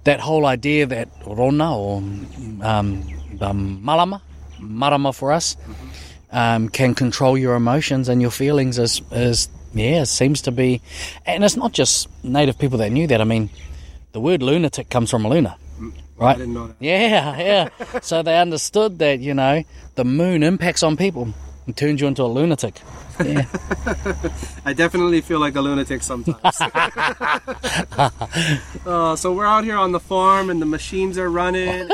that 0.03 0.19
whole 0.19 0.45
idea 0.45 0.85
that 0.85 1.09
rona 1.25 1.77
or 1.77 1.97
um, 1.97 3.03
the 3.33 3.51
malama, 3.53 4.21
marama 4.59 5.13
for 5.13 5.31
us, 5.31 5.57
um, 6.31 6.69
can 6.69 6.93
control 6.93 7.37
your 7.37 7.55
emotions 7.55 8.09
and 8.09 8.21
your 8.21 8.31
feelings 8.31 8.79
is, 8.79 9.01
is 9.11 9.49
yeah, 9.73 10.03
seems 10.03 10.41
to 10.43 10.51
be. 10.51 10.81
And 11.25 11.43
it's 11.43 11.55
not 11.55 11.71
just 11.71 12.07
native 12.23 12.57
people 12.57 12.77
that 12.79 12.91
knew 12.91 13.07
that. 13.07 13.21
I 13.21 13.23
mean, 13.23 13.49
the 14.11 14.19
word 14.19 14.41
lunatic 14.41 14.89
comes 14.89 15.09
from 15.11 15.25
a 15.25 15.29
luna, 15.29 15.57
right? 16.17 16.35
I 16.35 16.39
didn't 16.39 16.53
know 16.53 16.67
that. 16.67 16.75
Yeah, 16.79 17.37
yeah. 17.81 17.99
so 18.01 18.21
they 18.21 18.39
understood 18.39 18.99
that, 18.99 19.19
you 19.19 19.33
know, 19.33 19.63
the 19.95 20.05
moon 20.05 20.43
impacts 20.43 20.83
on 20.83 20.97
people 20.97 21.33
and 21.65 21.75
turns 21.75 22.01
you 22.01 22.07
into 22.07 22.23
a 22.23 22.25
lunatic. 22.25 22.81
Yeah. 23.23 23.45
I 24.65 24.73
definitely 24.73 25.21
feel 25.21 25.39
like 25.39 25.55
a 25.55 25.61
lunatic 25.61 26.03
sometimes. 26.03 26.37
uh, 28.85 29.15
so 29.15 29.33
we're 29.33 29.45
out 29.45 29.63
here 29.63 29.77
on 29.77 29.91
the 29.91 29.99
farm 29.99 30.49
and 30.51 30.61
the 30.61 30.67
machines 30.67 31.17
are 31.17 31.29
running. 31.29 31.89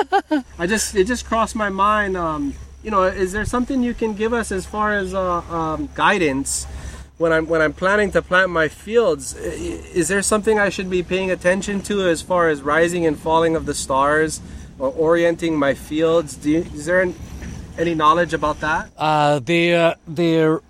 I 0.59 0.67
just 0.67 0.95
it 0.95 1.07
just 1.07 1.25
crossed 1.25 1.55
my 1.55 1.69
mind. 1.69 2.17
Um, 2.17 2.55
you 2.83 2.91
know, 2.91 3.03
is 3.03 3.31
there 3.31 3.45
something 3.45 3.81
you 3.81 3.93
can 3.93 4.13
give 4.13 4.33
us 4.33 4.51
as 4.51 4.65
far 4.65 4.91
as 4.93 5.13
uh, 5.13 5.37
um, 5.49 5.87
guidance 5.95 6.67
when 7.17 7.31
I'm 7.31 7.47
when 7.47 7.61
I'm 7.61 7.73
planning 7.73 8.11
to 8.11 8.21
plant 8.21 8.49
my 8.49 8.67
fields? 8.67 9.35
Is 9.35 10.07
there 10.07 10.21
something 10.21 10.59
I 10.59 10.69
should 10.69 10.89
be 10.89 11.03
paying 11.03 11.31
attention 11.31 11.81
to 11.83 12.07
as 12.07 12.21
far 12.21 12.49
as 12.49 12.61
rising 12.61 13.05
and 13.05 13.17
falling 13.17 13.55
of 13.55 13.65
the 13.65 13.73
stars 13.73 14.41
or 14.79 14.89
orienting 14.89 15.57
my 15.57 15.73
fields? 15.73 16.45
You, 16.45 16.59
is 16.59 16.85
there 16.85 17.01
an, 17.01 17.15
any 17.77 17.95
knowledge 17.95 18.33
about 18.33 18.59
that? 18.61 18.89
Uh, 18.97 19.39
there, 19.39 19.95
there, 20.07 20.61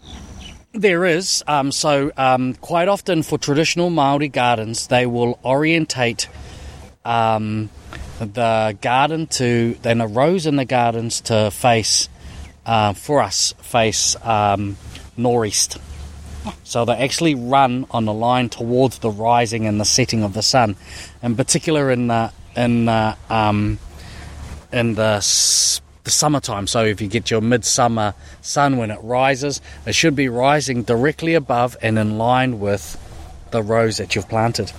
there 0.73 1.05
is. 1.05 1.43
Um, 1.47 1.71
so, 1.71 2.12
um, 2.17 2.53
quite 2.55 2.88
often 2.88 3.23
for 3.23 3.38
traditional 3.38 3.89
Maori 3.89 4.29
gardens, 4.29 4.88
they 4.88 5.05
will 5.05 5.39
orientate 5.43 6.27
um, 7.05 7.69
the 8.19 8.77
garden 8.81 9.27
to, 9.27 9.75
then 9.81 10.00
the 10.00 10.07
rows 10.07 10.45
in 10.45 10.55
the 10.55 10.65
gardens 10.65 11.21
to 11.21 11.51
face, 11.51 12.09
uh, 12.65 12.93
for 12.93 13.21
us, 13.21 13.53
face 13.62 14.15
um, 14.23 14.77
northeast. 15.17 15.77
So 16.63 16.85
they 16.85 16.93
actually 16.93 17.35
run 17.35 17.85
on 17.91 18.05
the 18.05 18.13
line 18.13 18.50
towards 18.50 19.00
the 19.00 19.09
rising 19.09 19.65
and 19.65 19.79
the 19.79 19.85
setting 19.85 20.23
of 20.23 20.33
the 20.33 20.41
sun, 20.41 20.75
in 21.21 21.35
particular 21.35 21.91
in 21.91 22.07
the 22.07 22.31
in 22.55 22.85
the, 22.85 23.17
um, 23.29 23.79
in 24.71 24.95
the 24.95 25.17
the 26.03 26.12
summertime. 26.12 26.67
So 26.67 26.83
if 26.83 27.01
you 27.01 27.07
get 27.07 27.31
your 27.31 27.41
midsummer 27.41 28.13
sun 28.41 28.77
when 28.77 28.91
it 28.91 29.00
rises, 29.01 29.62
it 29.85 29.95
should 29.95 30.15
be 30.15 30.27
rising 30.29 30.83
directly 30.83 31.33
above 31.33 31.77
and 31.81 31.97
in 31.97 32.17
line 32.17 32.59
with 32.59 33.00
the 33.51 33.62
rows 33.62 33.97
that 33.97 34.15
you've 34.15 34.27
planted. 34.27 34.71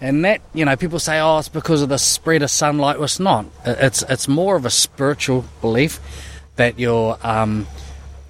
And 0.00 0.24
that, 0.24 0.40
you 0.54 0.64
know, 0.64 0.76
people 0.76 0.98
say, 0.98 1.18
"Oh, 1.18 1.38
it's 1.38 1.48
because 1.48 1.82
of 1.82 1.88
the 1.88 1.98
spread 1.98 2.42
of 2.42 2.50
sunlight." 2.50 2.96
Well, 2.96 3.04
it's 3.04 3.20
not. 3.20 3.46
It's 3.64 4.02
it's 4.08 4.28
more 4.28 4.56
of 4.56 4.64
a 4.64 4.70
spiritual 4.70 5.44
belief 5.60 6.00
that 6.56 6.78
your 6.78 7.18
um, 7.22 7.66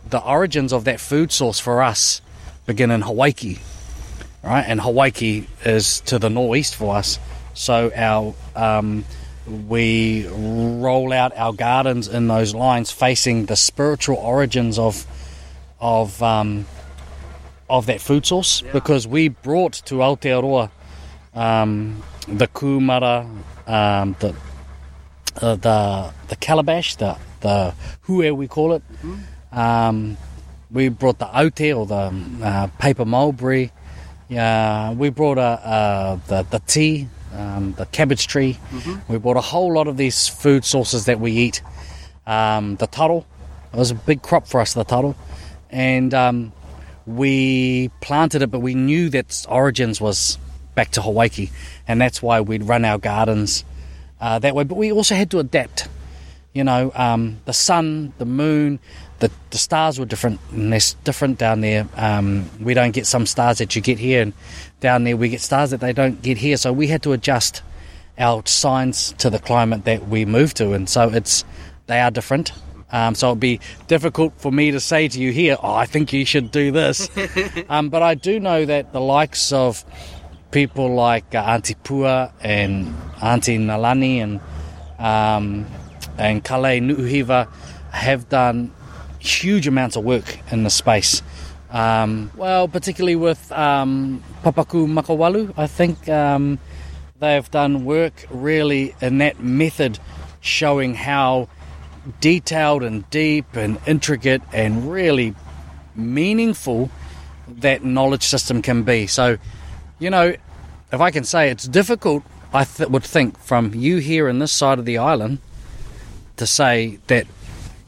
the 0.08 0.20
origins 0.20 0.72
of 0.72 0.84
that 0.84 0.98
food 1.00 1.30
source 1.30 1.60
for 1.60 1.82
us 1.82 2.22
begin 2.66 2.90
in 2.90 3.02
Hawaii, 3.02 3.58
right? 4.42 4.64
And 4.66 4.80
Hawaii 4.80 5.46
is 5.64 6.00
to 6.02 6.18
the 6.18 6.30
northeast 6.30 6.76
for 6.76 6.96
us. 6.96 7.18
So 7.54 7.90
our 7.94 8.34
um, 8.54 9.04
we 9.68 10.26
roll 10.28 11.12
out 11.12 11.36
our 11.36 11.52
gardens 11.52 12.08
in 12.08 12.28
those 12.28 12.54
lines, 12.54 12.90
facing 12.90 13.46
the 13.46 13.56
spiritual 13.56 14.16
origins 14.16 14.78
of 14.78 15.06
of 15.80 16.22
um, 16.22 16.66
of 17.68 17.86
that 17.86 18.00
food 18.00 18.26
source, 18.26 18.62
because 18.72 19.06
we 19.06 19.28
brought 19.28 19.74
to 19.86 19.96
Aotearoa 19.96 20.70
um, 21.34 22.02
the 22.28 22.46
kumara, 22.48 23.24
um, 23.66 24.16
the 24.20 24.34
uh, 25.40 25.56
the 25.56 26.12
the 26.28 26.36
calabash, 26.36 26.96
the 26.96 27.16
the 27.40 27.74
hue 28.06 28.34
we 28.34 28.46
call 28.46 28.74
it. 28.74 28.82
Um, 29.52 30.16
we 30.72 30.88
brought 30.88 31.18
the 31.18 31.26
aute 31.26 31.72
or 31.72 31.86
the 31.86 32.12
uh, 32.42 32.66
paper 32.78 33.04
mulberry. 33.04 33.72
Yeah, 34.28 34.92
we 34.92 35.10
brought 35.10 35.38
a, 35.38 35.40
uh, 35.42 36.18
the 36.28 36.42
the 36.50 36.60
tea, 36.60 37.08
um, 37.34 37.72
the 37.74 37.86
cabbage 37.86 38.26
tree. 38.28 38.58
We 39.08 39.18
brought 39.18 39.36
a 39.36 39.40
whole 39.40 39.72
lot 39.72 39.88
of 39.88 39.96
these 39.96 40.28
food 40.28 40.64
sources 40.64 41.06
that 41.06 41.18
we 41.20 41.32
eat. 41.32 41.62
Um, 42.26 42.76
the 42.76 42.86
taro, 42.86 43.26
it 43.72 43.76
was 43.76 43.90
a 43.90 43.94
big 43.94 44.22
crop 44.22 44.46
for 44.46 44.60
us, 44.60 44.74
the 44.74 44.84
taro, 44.84 45.16
and 45.70 46.14
um, 46.14 46.52
we 47.06 47.88
planted 48.00 48.42
it, 48.42 48.50
but 48.52 48.60
we 48.60 48.74
knew 48.74 49.08
that 49.10 49.18
its 49.26 49.46
origins 49.46 50.00
was 50.00 50.38
back 50.76 50.90
to 50.92 51.02
Hawaii, 51.02 51.50
and 51.88 52.00
that's 52.00 52.22
why 52.22 52.40
we'd 52.40 52.62
run 52.62 52.84
our 52.84 52.98
gardens 52.98 53.64
uh, 54.20 54.38
that 54.38 54.54
way. 54.54 54.62
But 54.62 54.76
we 54.76 54.92
also 54.92 55.16
had 55.16 55.30
to 55.32 55.40
adapt. 55.40 55.88
You 56.52 56.64
know, 56.64 56.90
um, 56.94 57.38
the 57.46 57.52
sun, 57.52 58.12
the 58.18 58.24
moon, 58.26 58.80
the, 59.20 59.30
the 59.50 59.58
stars 59.58 59.98
were 59.98 60.06
different, 60.06 60.40
and 60.50 60.72
they're 60.72 60.80
different 61.04 61.38
down 61.38 61.60
there. 61.60 61.86
Um, 61.96 62.50
we 62.60 62.74
don't 62.74 62.90
get 62.90 63.06
some 63.06 63.26
stars 63.26 63.58
that 63.58 63.76
you 63.76 63.82
get 63.82 63.98
here, 63.98 64.22
and 64.22 64.32
down 64.80 65.04
there 65.04 65.16
we 65.16 65.28
get 65.28 65.40
stars 65.40 65.70
that 65.70 65.80
they 65.80 65.92
don't 65.92 66.20
get 66.22 66.38
here. 66.38 66.56
So 66.56 66.72
we 66.72 66.88
had 66.88 67.02
to 67.04 67.12
adjust 67.12 67.62
our 68.18 68.44
signs 68.46 69.12
to 69.18 69.30
the 69.30 69.38
climate 69.38 69.84
that 69.84 70.08
we 70.08 70.24
move 70.24 70.54
to, 70.54 70.72
and 70.72 70.88
so 70.88 71.08
it's 71.10 71.44
they 71.86 72.00
are 72.00 72.10
different. 72.10 72.52
Um, 72.92 73.14
so 73.14 73.28
it'd 73.28 73.40
be 73.40 73.60
difficult 73.86 74.32
for 74.38 74.50
me 74.50 74.72
to 74.72 74.80
say 74.80 75.06
to 75.06 75.20
you 75.20 75.32
here, 75.32 75.56
"Oh, 75.62 75.74
I 75.74 75.86
think 75.86 76.12
you 76.12 76.24
should 76.24 76.50
do 76.50 76.72
this," 76.72 77.08
um, 77.68 77.90
but 77.90 78.02
I 78.02 78.14
do 78.14 78.40
know 78.40 78.64
that 78.64 78.92
the 78.92 79.00
likes 79.00 79.52
of 79.52 79.84
people 80.50 80.94
like 80.94 81.34
uh, 81.34 81.38
Auntie 81.38 81.74
Pua 81.74 82.32
and 82.40 82.94
Auntie 83.22 83.58
Nalani 83.58 84.22
and 84.22 84.40
um, 84.98 85.66
and 86.18 86.42
Kalei 86.42 86.80
Nuʻuhiwa 86.80 87.48
have 87.92 88.28
done 88.28 88.72
huge 89.20 89.66
amounts 89.66 89.96
of 89.96 90.04
work 90.04 90.38
in 90.50 90.64
the 90.64 90.70
space. 90.70 91.22
Um, 91.70 92.30
well, 92.34 92.66
particularly 92.66 93.16
with 93.16 93.52
um, 93.52 94.22
Papaku 94.42 94.88
Makawalu, 94.88 95.54
I 95.56 95.66
think 95.68 96.08
um, 96.08 96.58
they've 97.20 97.48
done 97.50 97.84
work 97.84 98.26
really 98.30 98.94
in 99.00 99.18
that 99.18 99.40
method, 99.40 99.98
showing 100.40 100.94
how 100.94 101.48
detailed 102.20 102.82
and 102.82 103.08
deep 103.10 103.54
and 103.54 103.78
intricate 103.86 104.42
and 104.52 104.90
really 104.90 105.34
meaningful 105.94 106.90
that 107.46 107.84
knowledge 107.84 108.24
system 108.24 108.62
can 108.62 108.82
be. 108.82 109.06
So, 109.06 109.38
you 109.98 110.10
know, 110.10 110.34
if 110.92 111.00
I 111.00 111.10
can 111.10 111.24
say 111.24 111.50
it's 111.50 111.68
difficult, 111.68 112.24
I 112.52 112.64
th- 112.64 112.88
would 112.88 113.04
think 113.04 113.38
from 113.38 113.74
you 113.74 113.98
here 113.98 114.28
in 114.28 114.38
this 114.38 114.52
side 114.52 114.78
of 114.78 114.84
the 114.84 114.98
island 114.98 115.38
to 116.36 116.46
say 116.46 116.98
that 117.06 117.26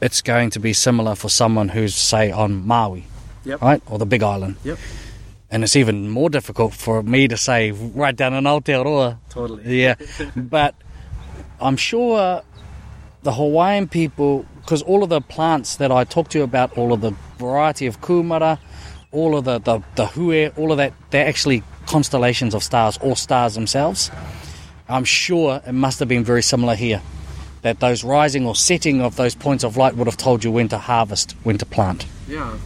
it's 0.05 0.21
going 0.21 0.49
to 0.51 0.59
be 0.59 0.73
similar 0.73 1.15
for 1.15 1.29
someone 1.29 1.69
who's, 1.69 1.95
say, 1.95 2.31
on 2.31 2.65
Maui, 2.67 3.05
Yep. 3.45 3.61
right, 3.61 3.81
or 3.89 3.97
the 3.97 4.05
Big 4.05 4.21
Island. 4.23 4.55
Yep. 4.63 4.77
And 5.49 5.63
it's 5.63 5.75
even 5.75 6.09
more 6.09 6.29
difficult 6.29 6.73
for 6.73 7.03
me 7.03 7.27
to 7.27 7.37
say 7.37 7.71
right 7.71 8.15
down 8.15 8.33
in 8.33 8.43
Aotearoa. 8.43 9.17
Totally. 9.29 9.63
Yeah, 9.83 9.95
but 10.35 10.75
I'm 11.61 11.77
sure 11.77 12.41
the 13.23 13.31
Hawaiian 13.33 13.87
people, 13.87 14.45
because 14.61 14.81
all 14.81 15.03
of 15.03 15.09
the 15.09 15.21
plants 15.21 15.77
that 15.77 15.91
I 15.91 16.03
talked 16.03 16.31
to 16.31 16.39
you 16.39 16.43
about, 16.43 16.77
all 16.77 16.91
of 16.91 17.01
the 17.01 17.13
variety 17.37 17.85
of 17.85 18.01
kumara, 18.01 18.57
all 19.11 19.37
of 19.37 19.45
the, 19.45 19.59
the, 19.59 19.81
the 19.95 20.07
hue, 20.07 20.51
all 20.57 20.71
of 20.71 20.77
that, 20.77 20.93
they're 21.11 21.27
actually 21.27 21.63
constellations 21.85 22.53
of 22.55 22.63
stars 22.63 22.97
or 23.01 23.15
stars 23.15 23.53
themselves. 23.55 24.09
I'm 24.89 25.05
sure 25.05 25.61
it 25.65 25.71
must 25.73 25.99
have 25.99 26.07
been 26.09 26.23
very 26.25 26.43
similar 26.43 26.75
here. 26.75 27.01
That 27.63 27.79
those 27.79 28.03
rising 28.03 28.45
or 28.45 28.55
setting 28.55 29.01
of 29.01 29.15
those 29.15 29.35
points 29.35 29.63
of 29.63 29.75
light 29.75 29.95
would 29.95 30.07
have 30.07 30.17
told 30.17 30.43
you 30.43 30.51
when 30.51 30.67
to 30.69 30.77
harvest, 30.77 31.35
when 31.43 31.57
to 31.57 31.65
plant. 31.65 32.05
Yeah. 32.27 32.57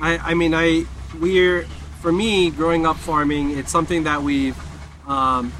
I, 0.00 0.18
I 0.18 0.34
mean, 0.34 0.54
I 0.54 0.84
we're 1.18 1.66
for 2.00 2.12
me 2.12 2.50
growing 2.50 2.86
up 2.86 2.96
farming, 2.96 3.58
it's 3.58 3.70
something 3.70 4.04
that 4.04 4.22
we've 4.22 4.56
um, 5.06 5.52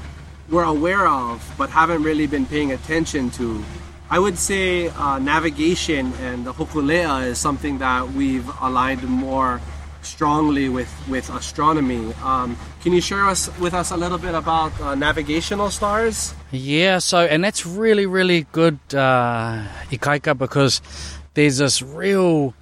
we're 0.49 0.63
aware 0.63 1.07
of, 1.07 1.53
but 1.57 1.69
haven't 1.69 2.03
really 2.03 2.27
been 2.27 2.45
paying 2.45 2.71
attention 2.71 3.29
to. 3.31 3.63
I 4.09 4.19
would 4.19 4.37
say 4.37 4.89
uh, 4.89 5.19
navigation 5.19 6.13
and 6.19 6.45
the 6.45 6.53
hokulea 6.53 7.27
is 7.27 7.37
something 7.37 7.77
that 7.77 8.11
we've 8.11 8.49
aligned 8.59 9.03
more 9.03 9.61
strongly 10.01 10.69
with 10.69 10.91
with 11.07 11.29
astronomy. 11.29 12.13
Um, 12.23 12.57
can 12.81 12.93
you 12.93 13.01
share 13.01 13.25
us 13.25 13.49
with 13.59 13.73
us 13.73 13.91
a 13.91 13.97
little 13.97 14.17
bit 14.17 14.35
about 14.35 14.79
uh, 14.81 14.95
navigational 14.95 15.69
stars? 15.69 16.33
Yeah, 16.51 16.99
so 16.99 17.19
and 17.19 17.43
that's 17.43 17.65
really 17.65 18.05
really 18.05 18.47
good 18.51 18.79
uh, 18.93 19.67
ikaika 19.89 20.37
because 20.37 20.81
there's 21.33 21.57
this 21.57 21.81
real 21.81 22.53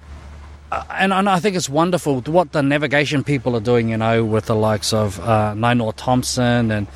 uh, 0.72 0.84
and, 0.90 1.12
and 1.12 1.28
I 1.28 1.40
think 1.40 1.56
it's 1.56 1.68
wonderful 1.68 2.20
what 2.22 2.52
the 2.52 2.62
navigation 2.62 3.24
people 3.24 3.56
are 3.56 3.60
doing, 3.60 3.88
you 3.88 3.96
know, 3.96 4.24
with 4.24 4.46
the 4.46 4.54
likes 4.54 4.92
of 4.92 5.18
uh, 5.20 5.54
Nainoa 5.56 5.94
Thompson 5.96 6.70
and 6.70 6.86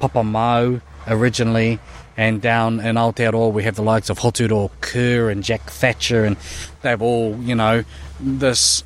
Papa 0.00 0.24
Mau 0.24 0.80
originally. 1.06 1.78
And 2.16 2.42
down 2.42 2.80
in 2.80 2.96
Aotearoa, 2.96 3.52
we 3.52 3.62
have 3.62 3.76
the 3.76 3.82
likes 3.82 4.10
of 4.10 4.18
Hoturoa 4.18 4.70
Kerr 4.80 5.30
and 5.30 5.44
Jack 5.44 5.70
Thatcher, 5.70 6.24
and 6.24 6.36
they've 6.82 7.00
all, 7.00 7.36
you 7.38 7.54
know, 7.54 7.84
this 8.18 8.82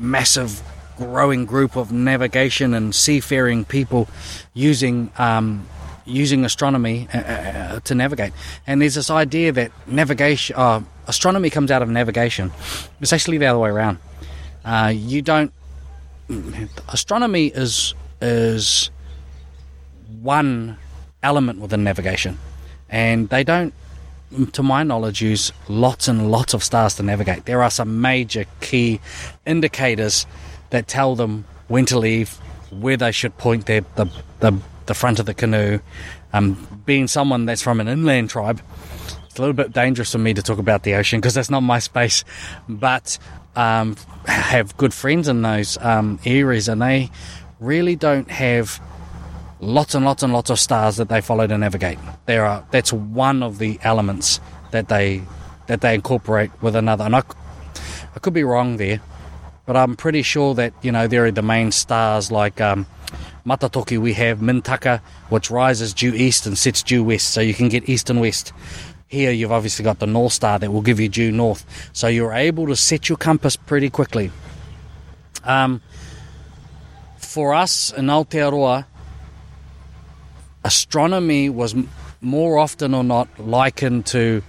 massive 0.00 0.62
growing 0.96 1.46
group 1.46 1.76
of 1.76 1.92
navigation 1.92 2.74
and 2.74 2.94
seafaring 2.94 3.64
people 3.64 4.08
using 4.54 5.10
um, 5.18 5.66
using 6.04 6.44
astronomy 6.44 7.08
uh, 7.14 7.18
uh, 7.18 7.80
to 7.80 7.94
navigate. 7.94 8.32
And 8.66 8.82
there's 8.82 8.96
this 8.96 9.10
idea 9.10 9.52
that 9.52 9.70
navigation, 9.86 10.56
uh, 10.56 10.82
astronomy 11.06 11.50
comes 11.50 11.70
out 11.70 11.82
of 11.82 11.88
navigation. 11.88 12.50
It's 13.00 13.12
actually 13.12 13.38
the 13.38 13.46
other 13.46 13.58
way 13.58 13.70
around. 13.70 13.98
Uh, 14.64 14.92
you 14.94 15.22
don't. 15.22 15.52
Astronomy 16.88 17.46
is 17.46 17.94
is 18.20 18.90
one 20.20 20.76
element 21.22 21.60
within 21.60 21.82
navigation, 21.84 22.38
and 22.88 23.28
they 23.28 23.42
don't, 23.42 23.72
to 24.52 24.62
my 24.62 24.82
knowledge, 24.82 25.20
use 25.22 25.52
lots 25.68 26.08
and 26.08 26.30
lots 26.30 26.54
of 26.54 26.62
stars 26.62 26.94
to 26.96 27.02
navigate. 27.02 27.44
There 27.46 27.62
are 27.62 27.70
some 27.70 28.00
major 28.00 28.44
key 28.60 29.00
indicators 29.46 30.26
that 30.70 30.88
tell 30.88 31.16
them 31.16 31.44
when 31.68 31.86
to 31.86 31.98
leave, 31.98 32.38
where 32.70 32.96
they 32.96 33.12
should 33.12 33.36
point 33.38 33.66
their 33.66 33.82
the 33.96 34.06
the, 34.40 34.58
the 34.86 34.94
front 34.94 35.18
of 35.18 35.26
the 35.26 35.34
canoe. 35.34 35.80
Um, 36.32 36.82
being 36.86 37.08
someone 37.08 37.44
that's 37.44 37.62
from 37.62 37.80
an 37.80 37.88
inland 37.88 38.30
tribe, 38.30 38.62
it's 39.26 39.38
a 39.38 39.42
little 39.42 39.54
bit 39.54 39.72
dangerous 39.72 40.12
for 40.12 40.18
me 40.18 40.32
to 40.34 40.42
talk 40.42 40.58
about 40.58 40.84
the 40.84 40.94
ocean 40.94 41.20
because 41.20 41.34
that's 41.34 41.50
not 41.50 41.60
my 41.60 41.78
space. 41.90 42.24
But 42.68 43.18
um, 43.56 43.96
have 44.26 44.76
good 44.76 44.94
friends 44.94 45.28
in 45.28 45.42
those 45.42 45.76
um, 45.78 46.20
areas, 46.24 46.68
and 46.68 46.80
they 46.80 47.10
really 47.58 47.96
don't 47.96 48.30
have 48.30 48.80
lots 49.60 49.94
and 49.94 50.04
lots 50.04 50.22
and 50.22 50.32
lots 50.32 50.50
of 50.50 50.58
stars 50.58 50.96
that 50.96 51.08
they 51.08 51.20
follow 51.20 51.46
to 51.46 51.56
navigate. 51.56 51.98
There 52.26 52.44
are 52.44 52.64
that's 52.70 52.92
one 52.92 53.42
of 53.42 53.58
the 53.58 53.78
elements 53.82 54.40
that 54.70 54.88
they 54.88 55.22
that 55.66 55.80
they 55.80 55.94
incorporate 55.94 56.50
with 56.62 56.74
another. 56.74 57.04
And 57.04 57.16
I, 57.16 57.22
I 58.14 58.18
could 58.18 58.34
be 58.34 58.42
wrong 58.42 58.76
there, 58.76 59.00
but 59.66 59.76
I'm 59.76 59.96
pretty 59.96 60.22
sure 60.22 60.54
that 60.54 60.72
you 60.82 60.90
know 60.90 61.06
there 61.06 61.26
are 61.26 61.30
the 61.30 61.42
main 61.42 61.72
stars 61.72 62.32
like 62.32 62.60
um, 62.60 62.86
Matatoki. 63.46 63.98
We 63.98 64.14
have 64.14 64.38
Mintaka, 64.38 65.00
which 65.28 65.50
rises 65.50 65.94
due 65.94 66.14
east 66.14 66.46
and 66.46 66.56
sets 66.56 66.82
due 66.82 67.04
west, 67.04 67.30
so 67.30 67.40
you 67.40 67.54
can 67.54 67.68
get 67.68 67.88
east 67.88 68.10
and 68.10 68.20
west. 68.20 68.52
Here 69.08 69.32
you've 69.32 69.52
obviously 69.52 69.84
got 69.84 69.98
the 69.98 70.06
North 70.06 70.32
Star 70.32 70.58
that 70.60 70.72
will 70.72 70.82
give 70.82 71.00
you 71.00 71.08
due 71.08 71.32
north, 71.32 71.64
so 71.92 72.06
you're 72.06 72.32
able 72.32 72.66
to 72.68 72.76
set 72.76 73.08
your 73.08 73.18
compass 73.18 73.56
pretty 73.56 73.90
quickly. 73.90 74.30
Um, 75.42 75.80
for 77.16 77.54
us 77.54 77.92
in 77.92 78.06
Aotearoa, 78.06 78.84
astronomy 80.64 81.48
was 81.48 81.74
more 82.20 82.58
often 82.58 82.94
or 82.94 83.04
not 83.04 83.28
likened 83.38 84.06
to 84.06 84.42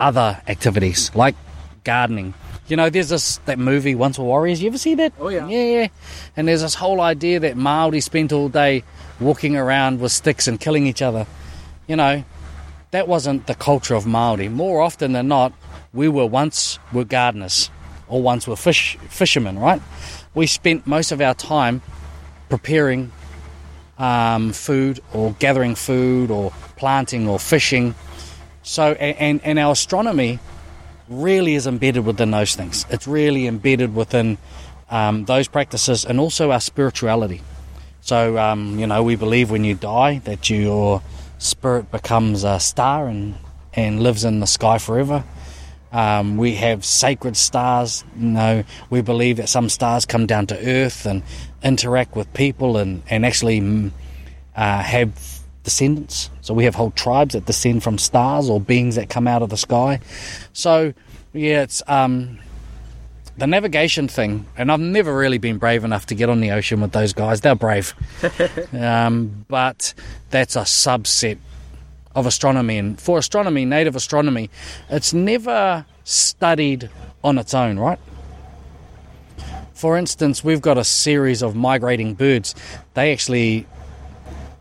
other 0.00 0.40
activities 0.48 1.10
like 1.14 1.34
gardening. 1.84 2.34
You 2.68 2.76
know, 2.76 2.90
there's 2.90 3.10
this 3.10 3.38
that 3.44 3.58
movie 3.58 3.94
Once 3.94 4.18
Were 4.18 4.24
Warriors. 4.24 4.62
You 4.62 4.68
ever 4.68 4.78
see 4.78 4.94
that? 4.94 5.12
Oh, 5.18 5.28
yeah. 5.28 5.46
yeah, 5.48 5.64
yeah. 5.64 5.88
And 6.36 6.48
there's 6.48 6.62
this 6.62 6.74
whole 6.74 7.00
idea 7.00 7.40
that 7.40 7.56
Maori 7.56 8.00
spent 8.00 8.32
all 8.32 8.48
day 8.48 8.84
walking 9.20 9.56
around 9.56 10.00
with 10.00 10.12
sticks 10.12 10.48
and 10.48 10.58
killing 10.58 10.86
each 10.86 11.02
other. 11.02 11.26
You 11.86 11.96
know, 11.96 12.24
that 12.92 13.08
wasn't 13.08 13.46
the 13.46 13.54
culture 13.54 13.94
of 13.94 14.06
Maori. 14.06 14.48
More 14.48 14.80
often 14.80 15.12
than 15.12 15.28
not, 15.28 15.52
we 15.92 16.08
were 16.08 16.26
once 16.26 16.78
were 16.92 17.04
gardeners 17.04 17.70
or 18.08 18.22
once 18.22 18.46
were 18.46 18.56
fish 18.56 18.96
fishermen. 19.08 19.58
Right? 19.58 19.82
We 20.34 20.46
spent 20.46 20.86
most 20.86 21.12
of 21.12 21.20
our 21.20 21.34
time 21.34 21.82
preparing 22.48 23.12
um, 23.98 24.52
food 24.52 25.00
or 25.12 25.34
gathering 25.38 25.74
food 25.74 26.30
or 26.30 26.52
planting 26.76 27.28
or 27.28 27.38
fishing. 27.38 27.94
So, 28.62 28.92
and, 28.92 29.40
and 29.44 29.58
our 29.58 29.72
astronomy 29.72 30.38
really 31.08 31.54
is 31.54 31.66
embedded 31.66 32.04
within 32.04 32.30
those 32.30 32.54
things. 32.54 32.86
It's 32.90 33.06
really 33.06 33.46
embedded 33.46 33.94
within 33.94 34.38
um, 34.90 35.24
those 35.24 35.48
practices 35.48 36.04
and 36.04 36.20
also 36.20 36.50
our 36.50 36.60
spirituality. 36.60 37.42
So, 38.00 38.38
um, 38.38 38.78
you 38.78 38.86
know, 38.86 39.02
we 39.02 39.16
believe 39.16 39.50
when 39.50 39.64
you 39.64 39.74
die 39.74 40.18
that 40.24 40.50
your 40.50 41.02
spirit 41.38 41.90
becomes 41.90 42.44
a 42.44 42.58
star 42.60 43.08
and, 43.08 43.36
and 43.74 44.02
lives 44.02 44.24
in 44.24 44.40
the 44.40 44.46
sky 44.46 44.78
forever. 44.78 45.24
Um, 45.92 46.38
we 46.38 46.54
have 46.56 46.84
sacred 46.84 47.36
stars. 47.36 48.04
You 48.16 48.28
know, 48.28 48.64
we 48.90 49.02
believe 49.02 49.36
that 49.36 49.48
some 49.48 49.68
stars 49.68 50.04
come 50.06 50.26
down 50.26 50.46
to 50.48 50.58
Earth 50.58 51.06
and 51.06 51.22
interact 51.62 52.16
with 52.16 52.32
people 52.32 52.78
and, 52.78 53.02
and 53.08 53.26
actually 53.26 53.60
mm, 53.60 53.90
uh, 54.56 54.82
have 54.82 55.12
descendants. 55.64 56.30
So 56.40 56.54
we 56.54 56.64
have 56.64 56.74
whole 56.74 56.90
tribes 56.92 57.34
that 57.34 57.46
descend 57.46 57.82
from 57.82 57.98
stars 57.98 58.48
or 58.48 58.60
beings 58.60 58.96
that 58.96 59.08
come 59.08 59.28
out 59.28 59.42
of 59.42 59.50
the 59.50 59.56
sky. 59.56 60.00
So 60.52 60.94
yeah, 61.32 61.62
it's 61.62 61.82
um, 61.86 62.38
the 63.38 63.46
navigation 63.46 64.08
thing, 64.08 64.46
and 64.56 64.70
I've 64.70 64.80
never 64.80 65.16
really 65.16 65.38
been 65.38 65.58
brave 65.58 65.84
enough 65.84 66.06
to 66.06 66.14
get 66.14 66.28
on 66.28 66.40
the 66.40 66.50
ocean 66.50 66.80
with 66.80 66.92
those 66.92 67.12
guys. 67.12 67.40
They're 67.40 67.54
brave, 67.54 67.94
um, 68.72 69.44
but 69.48 69.94
that's 70.30 70.56
a 70.56 70.60
subset 70.60 71.38
of 72.14 72.26
astronomy. 72.26 72.78
And 72.78 73.00
for 73.00 73.18
astronomy, 73.18 73.64
native 73.64 73.96
astronomy, 73.96 74.50
it's 74.88 75.12
never 75.12 75.84
studied 76.04 76.90
on 77.22 77.38
its 77.38 77.54
own, 77.54 77.78
right? 77.78 77.98
For 79.74 79.96
instance, 79.96 80.44
we've 80.44 80.62
got 80.62 80.78
a 80.78 80.84
series 80.84 81.42
of 81.42 81.56
migrating 81.56 82.14
birds. 82.14 82.54
They 82.94 83.12
actually, 83.12 83.66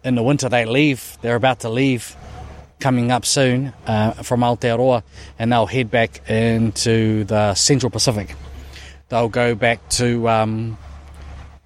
in 0.03 0.15
the 0.15 0.23
winter, 0.23 0.49
they 0.49 0.65
leave. 0.65 1.17
They're 1.21 1.35
about 1.35 1.59
to 1.59 1.69
leave, 1.69 2.15
coming 2.79 3.11
up 3.11 3.25
soon 3.25 3.71
uh, 3.85 4.11
from 4.23 4.41
Aotearoa, 4.41 5.03
and 5.39 5.51
they'll 5.51 5.67
head 5.67 5.89
back 5.91 6.27
into 6.29 7.23
the 7.25 7.53
Central 7.53 7.89
Pacific. 7.89 8.35
They'll 9.09 9.29
go 9.29 9.55
back 9.55 9.87
to 9.89 10.27
um, 10.27 10.77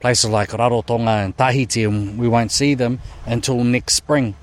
places 0.01 0.29
like 0.29 0.49
Rarotonga 0.49 1.25
and 1.25 1.37
Tahiti, 1.37 1.85
and 1.85 2.19
we 2.19 2.27
won't 2.27 2.51
see 2.51 2.75
them 2.75 2.99
until 3.25 3.63
next 3.63 3.93
spring. 3.93 4.35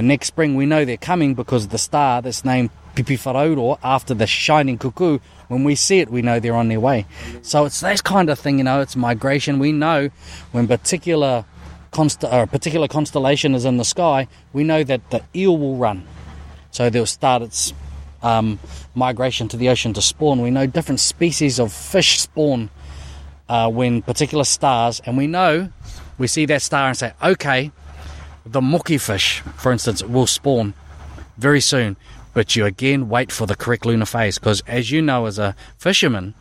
And 0.00 0.08
next 0.08 0.28
spring, 0.28 0.54
we 0.54 0.64
know 0.64 0.86
they're 0.86 0.96
coming 0.96 1.34
because 1.34 1.68
the 1.68 1.76
star 1.76 2.22
that's 2.22 2.42
named 2.42 2.70
Pipi 2.94 3.18
Wharauro 3.18 3.78
after 3.84 4.14
the 4.14 4.26
shining 4.26 4.78
cuckoo, 4.78 5.18
when 5.48 5.62
we 5.62 5.74
see 5.74 5.98
it, 5.98 6.08
we 6.08 6.22
know 6.22 6.40
they're 6.40 6.56
on 6.56 6.68
their 6.68 6.80
way. 6.80 7.04
So 7.42 7.66
it's 7.66 7.80
that 7.80 8.02
kind 8.02 8.30
of 8.30 8.38
thing, 8.38 8.56
you 8.56 8.64
know, 8.64 8.80
it's 8.80 8.96
migration. 8.96 9.58
We 9.58 9.72
know 9.72 10.08
when 10.52 10.66
particular 10.66 11.44
const- 11.90 12.24
or 12.24 12.44
a 12.44 12.46
particular 12.46 12.88
constellation 12.88 13.54
is 13.54 13.66
in 13.66 13.76
the 13.76 13.84
sky, 13.84 14.26
we 14.54 14.64
know 14.64 14.82
that 14.84 15.10
the 15.10 15.22
eel 15.36 15.58
will 15.58 15.76
run. 15.76 16.06
So 16.70 16.88
they'll 16.88 17.04
start 17.04 17.42
its 17.42 17.74
um, 18.22 18.58
migration 18.94 19.48
to 19.48 19.58
the 19.58 19.68
ocean 19.68 19.92
to 19.92 20.00
spawn. 20.00 20.40
We 20.40 20.50
know 20.50 20.66
different 20.66 21.00
species 21.00 21.60
of 21.60 21.74
fish 21.74 22.20
spawn 22.20 22.70
uh, 23.50 23.68
when 23.68 24.00
particular 24.00 24.44
stars, 24.44 25.02
and 25.04 25.18
we 25.18 25.26
know 25.26 25.68
we 26.16 26.26
see 26.26 26.46
that 26.46 26.62
star 26.62 26.88
and 26.88 26.96
say, 26.96 27.12
okay, 27.22 27.70
the 28.46 28.60
mucky 28.60 28.98
fish, 28.98 29.40
for 29.56 29.72
instance, 29.72 30.02
will 30.02 30.26
spawn 30.26 30.74
very 31.38 31.60
soon. 31.60 31.96
But 32.32 32.54
you 32.54 32.64
again 32.64 33.08
wait 33.08 33.32
for 33.32 33.46
the 33.46 33.56
correct 33.56 33.84
lunar 33.84 34.06
phase 34.06 34.38
because, 34.38 34.62
as 34.66 34.90
you 34.90 35.02
know, 35.02 35.26
as 35.26 35.38
a 35.38 35.56
fisherman, 35.78 36.34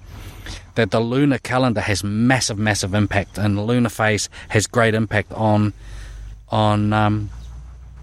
that 0.75 0.91
the 0.91 0.99
lunar 0.99 1.39
calendar 1.39 1.81
has 1.81 2.03
massive, 2.03 2.59
massive 2.59 2.93
impact, 2.93 3.38
and 3.38 3.57
the 3.57 3.62
lunar 3.62 3.89
phase 3.89 4.29
has 4.49 4.67
great 4.67 4.93
impact 4.93 5.31
on 5.33 5.73
on 6.49 6.93
um, 6.93 7.29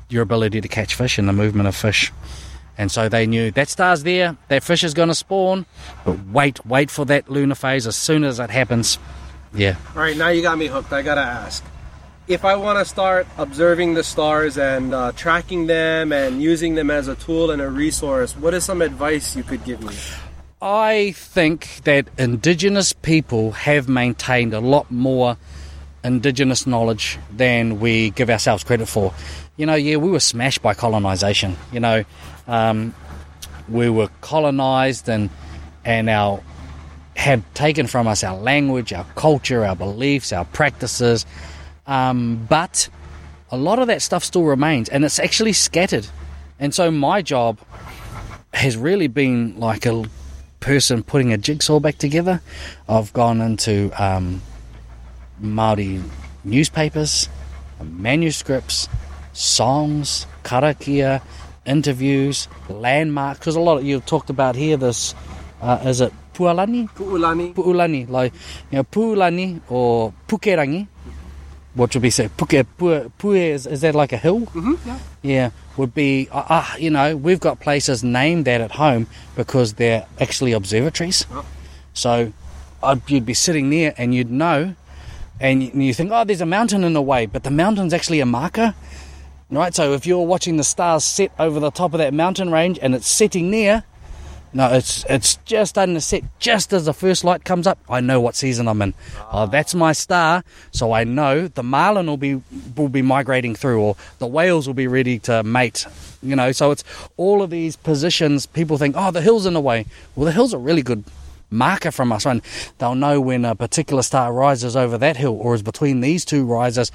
your 0.08 0.22
ability 0.22 0.60
to 0.60 0.68
catch 0.68 0.94
fish 0.94 1.18
and 1.18 1.28
the 1.28 1.32
movement 1.32 1.68
of 1.68 1.76
fish. 1.76 2.12
And 2.78 2.90
so 2.90 3.08
they 3.08 3.26
knew 3.26 3.50
that 3.52 3.68
star's 3.68 4.02
there, 4.02 4.36
that 4.48 4.62
fish 4.62 4.84
is 4.84 4.92
going 4.92 5.08
to 5.08 5.14
spawn, 5.14 5.64
but 6.04 6.26
wait, 6.26 6.64
wait 6.66 6.90
for 6.90 7.06
that 7.06 7.30
lunar 7.30 7.54
phase. 7.54 7.86
As 7.86 7.96
soon 7.96 8.22
as 8.22 8.38
it 8.38 8.50
happens, 8.50 8.98
yeah, 9.54 9.76
All 9.94 10.02
right, 10.02 10.16
now 10.16 10.28
you 10.28 10.42
got 10.42 10.58
me 10.58 10.66
hooked. 10.66 10.92
I 10.92 11.02
gotta 11.02 11.22
ask. 11.22 11.64
If 12.28 12.44
I 12.44 12.56
want 12.56 12.80
to 12.80 12.84
start 12.84 13.26
observing 13.38 13.94
the 13.94 14.02
stars 14.02 14.58
and 14.58 14.92
uh, 14.92 15.12
tracking 15.12 15.68
them 15.68 16.12
and 16.12 16.42
using 16.42 16.74
them 16.74 16.90
as 16.90 17.06
a 17.06 17.14
tool 17.14 17.52
and 17.52 17.62
a 17.62 17.70
resource, 17.70 18.36
what 18.36 18.52
is 18.52 18.64
some 18.64 18.82
advice 18.82 19.36
you 19.36 19.44
could 19.44 19.62
give 19.64 19.80
me? 19.80 19.94
I 20.60 21.12
think 21.12 21.82
that 21.84 22.08
Indigenous 22.18 22.92
people 22.92 23.52
have 23.52 23.88
maintained 23.88 24.54
a 24.54 24.60
lot 24.60 24.90
more 24.90 25.36
Indigenous 26.02 26.66
knowledge 26.66 27.16
than 27.30 27.78
we 27.78 28.10
give 28.10 28.28
ourselves 28.28 28.64
credit 28.64 28.86
for. 28.86 29.14
You 29.56 29.66
know, 29.66 29.74
yeah, 29.74 29.96
we 29.96 30.10
were 30.10 30.20
smashed 30.20 30.62
by 30.62 30.74
colonisation. 30.74 31.56
You 31.72 31.80
know, 31.80 32.04
um, 32.48 32.92
we 33.68 33.88
were 33.88 34.08
colonised 34.20 35.08
and 35.08 35.30
and 35.84 36.10
our 36.10 36.42
had 37.14 37.42
taken 37.54 37.86
from 37.86 38.06
us 38.06 38.22
our 38.22 38.36
language, 38.36 38.92
our 38.92 39.06
culture, 39.14 39.64
our 39.64 39.76
beliefs, 39.76 40.32
our 40.32 40.44
practices. 40.44 41.24
Um, 41.86 42.46
but 42.48 42.88
a 43.50 43.56
lot 43.56 43.78
of 43.78 43.86
that 43.88 44.02
stuff 44.02 44.24
still 44.24 44.44
remains, 44.44 44.88
and 44.88 45.04
it's 45.04 45.18
actually 45.18 45.52
scattered. 45.52 46.06
And 46.58 46.74
so 46.74 46.90
my 46.90 47.22
job 47.22 47.58
has 48.54 48.76
really 48.76 49.08
been 49.08 49.58
like 49.58 49.86
a 49.86 50.04
person 50.60 51.02
putting 51.02 51.32
a 51.32 51.38
jigsaw 51.38 51.78
back 51.78 51.98
together. 51.98 52.40
I've 52.88 53.12
gone 53.12 53.40
into 53.40 53.90
um, 54.02 54.42
Maori 55.38 56.02
newspapers, 56.44 57.28
manuscripts, 57.82 58.88
songs, 59.32 60.26
karakia, 60.42 61.22
interviews, 61.66 62.48
landmarks. 62.68 63.40
Because 63.40 63.56
a 63.56 63.60
lot 63.60 63.78
of 63.78 63.84
you've 63.84 64.06
talked 64.06 64.30
about 64.30 64.56
here. 64.56 64.76
This 64.76 65.14
uh, 65.60 65.82
is 65.84 66.00
it 66.00 66.12
Pualani, 66.34 66.88
Pu'ulani. 66.90 67.54
Pu'ulani, 67.54 68.08
like 68.08 68.32
you 68.70 68.78
know 68.78 68.84
Pu'ulani 68.84 69.60
or 69.68 70.12
Pukerangi. 70.28 70.88
What 71.76 71.94
would 71.94 72.00
be 72.00 72.08
say? 72.08 72.28
Puke, 72.28 72.66
Pue, 72.78 73.12
Pue 73.18 73.34
is, 73.52 73.66
is 73.66 73.82
that 73.82 73.94
like 73.94 74.12
a 74.12 74.16
hill? 74.16 74.40
Mm-hmm, 74.40 74.88
yeah. 74.88 74.98
Yeah, 75.22 75.50
would 75.76 75.94
be, 75.94 76.26
uh, 76.32 76.44
uh, 76.48 76.64
you 76.78 76.88
know, 76.88 77.14
we've 77.14 77.38
got 77.38 77.60
places 77.60 78.02
named 78.02 78.46
that 78.46 78.62
at 78.62 78.72
home 78.72 79.06
because 79.36 79.74
they're 79.74 80.06
actually 80.18 80.52
observatories. 80.52 81.26
Oh. 81.30 81.44
So 81.92 82.32
I'd, 82.82 83.08
you'd 83.10 83.26
be 83.26 83.34
sitting 83.34 83.68
there 83.68 83.92
and 83.98 84.14
you'd 84.14 84.30
know, 84.30 84.74
and 85.38 85.62
you, 85.62 85.70
and 85.70 85.84
you 85.84 85.92
think, 85.92 86.12
oh, 86.12 86.24
there's 86.24 86.40
a 86.40 86.46
mountain 86.46 86.82
in 86.82 86.94
the 86.94 87.02
way, 87.02 87.26
but 87.26 87.42
the 87.44 87.50
mountain's 87.50 87.92
actually 87.92 88.20
a 88.20 88.26
marker, 88.26 88.74
right? 89.50 89.74
So 89.74 89.92
if 89.92 90.06
you're 90.06 90.26
watching 90.26 90.56
the 90.56 90.64
stars 90.64 91.04
set 91.04 91.30
over 91.38 91.60
the 91.60 91.70
top 91.70 91.92
of 91.92 91.98
that 91.98 92.14
mountain 92.14 92.50
range 92.50 92.78
and 92.80 92.94
it's 92.94 93.06
setting 93.06 93.50
there, 93.50 93.84
no, 94.56 94.72
it's 94.72 95.04
it's 95.10 95.36
just 95.44 95.68
starting 95.70 95.96
to 95.96 96.00
set 96.00 96.24
just 96.38 96.72
as 96.72 96.86
the 96.86 96.94
first 96.94 97.24
light 97.24 97.44
comes 97.44 97.66
up. 97.66 97.78
I 97.90 98.00
know 98.00 98.22
what 98.22 98.34
season 98.34 98.68
I'm 98.68 98.80
in. 98.80 98.94
Oh, 99.30 99.44
that's 99.46 99.74
my 99.74 99.92
star, 99.92 100.44
so 100.70 100.92
I 100.92 101.04
know 101.04 101.46
the 101.46 101.62
marlin 101.62 102.06
will 102.06 102.16
be 102.16 102.40
will 102.74 102.88
be 102.88 103.02
migrating 103.02 103.54
through, 103.54 103.82
or 103.82 103.96
the 104.18 104.26
whales 104.26 104.66
will 104.66 104.72
be 104.72 104.86
ready 104.86 105.18
to 105.20 105.42
mate. 105.42 105.86
You 106.22 106.36
know, 106.36 106.52
so 106.52 106.70
it's 106.70 106.84
all 107.18 107.42
of 107.42 107.50
these 107.50 107.76
positions. 107.76 108.46
People 108.46 108.78
think, 108.78 108.94
oh, 108.96 109.10
the 109.10 109.20
hill's 109.20 109.44
in 109.44 109.52
the 109.52 109.60
way. 109.60 109.84
Well, 110.14 110.24
the 110.24 110.32
hill's 110.32 110.54
a 110.54 110.58
really 110.58 110.82
good 110.82 111.04
marker 111.50 111.90
from 111.90 112.10
us, 112.10 112.24
and 112.24 112.40
they'll 112.78 112.94
know 112.94 113.20
when 113.20 113.44
a 113.44 113.54
particular 113.54 114.02
star 114.02 114.32
rises 114.32 114.74
over 114.74 114.96
that 114.96 115.18
hill 115.18 115.38
or 115.38 115.54
is 115.54 115.62
between 115.62 116.00
these 116.00 116.24
two 116.24 116.46
rises. 116.46 116.90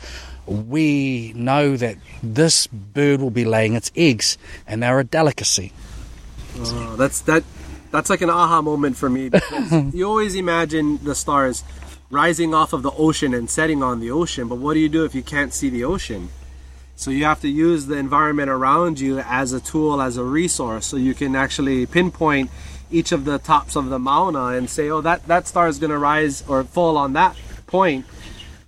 We 0.47 1.32
know 1.36 1.78
that 1.78 1.97
this 2.24 2.65
bird 2.65 3.21
will 3.21 3.30
be 3.30 3.45
laying 3.45 3.76
its 3.76 3.91
eggs, 3.95 4.39
and 4.65 4.82
they're 4.82 5.00
a 5.00 5.04
delicacy. 5.04 5.71
Oh, 6.58 6.96
that's 6.98 7.22
that. 7.22 7.44
That's 7.92 8.10
like 8.10 8.22
an 8.22 8.30
aha 8.30 8.62
moment 8.62 8.96
for 8.96 9.10
me 9.10 9.30
because 9.30 9.72
you 9.94 10.08
always 10.08 10.36
imagine 10.36 11.04
the 11.04 11.14
stars 11.14 11.64
rising 12.10 12.54
off 12.54 12.74
of 12.74 12.84
the 12.84 12.92
ocean 12.92 13.34
and 13.34 13.50
setting 13.50 13.84
on 13.84 14.00
the 14.00 14.12
ocean. 14.12 14.48
But 14.48 14.60
what 14.60 14.76
do 14.76 14.80
you 14.80 14.90
do 14.90 15.04
if 15.04 15.14
you 15.14 15.24
can't 15.24 15.54
see 15.54 15.70
the 15.70 15.84
ocean? 15.84 16.30
So 16.96 17.10
you 17.10 17.26
have 17.26 17.42
to 17.42 17.50
use 17.50 17.88
the 17.88 17.96
environment 17.96 18.50
around 18.50 19.00
you 19.00 19.20
as 19.20 19.54
a 19.54 19.60
tool, 19.60 20.02
as 20.02 20.18
a 20.18 20.24
resource, 20.24 20.86
so 20.86 20.98
you 20.98 21.16
can 21.16 21.36
actually 21.36 21.86
pinpoint 21.86 22.52
each 22.92 23.12
of 23.12 23.26
the 23.26 23.40
tops 23.40 23.76
of 23.76 23.90
the 23.90 23.98
mauna 23.98 24.48
and 24.58 24.70
say, 24.70 24.90
"Oh, 24.90 25.02
that 25.02 25.26
that 25.28 25.48
star 25.48 25.68
is 25.68 25.80
going 25.80 25.90
to 25.90 25.98
rise 25.98 26.44
or 26.48 26.64
fall 26.64 26.98
on 26.98 27.14
that 27.14 27.36
point," 27.66 28.06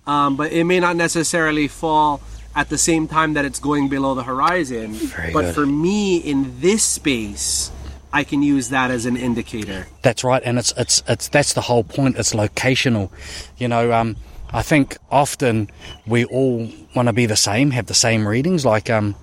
um, 0.06 0.36
but 0.36 0.50
it 0.52 0.64
may 0.64 0.80
not 0.80 0.96
necessarily 0.96 1.68
fall 1.68 2.20
at 2.56 2.70
the 2.70 2.78
same 2.78 3.06
time 3.06 3.34
that 3.34 3.44
it's 3.44 3.60
going 3.60 3.88
below 3.88 4.14
the 4.14 4.24
horizon. 4.24 4.94
Very 4.94 5.32
but 5.32 5.42
good. 5.42 5.54
for 5.54 5.66
me, 5.66 6.16
in 6.16 6.60
this 6.60 6.82
space, 6.82 7.70
I 8.14 8.22
can 8.22 8.44
use 8.44 8.68
that 8.68 8.92
as 8.92 9.06
an 9.06 9.16
indicator. 9.16 9.88
That's 10.02 10.22
right, 10.22 10.40
and 10.44 10.56
it's 10.56 10.72
it's 10.76 11.02
it's 11.08 11.26
that's 11.28 11.54
the 11.54 11.60
whole 11.60 11.82
point. 11.82 12.16
It's 12.16 12.32
locational. 12.32 13.10
You 13.58 13.66
know, 13.66 13.92
um, 13.92 14.14
I 14.52 14.62
think 14.62 14.96
often 15.10 15.68
we 16.06 16.24
all 16.24 16.70
want 16.94 17.08
to 17.08 17.12
be 17.12 17.26
the 17.26 17.34
same, 17.34 17.72
have 17.72 17.86
the 17.86 17.94
same 17.94 18.28
readings. 18.28 18.64
Like, 18.64 18.88
um, 18.88 19.16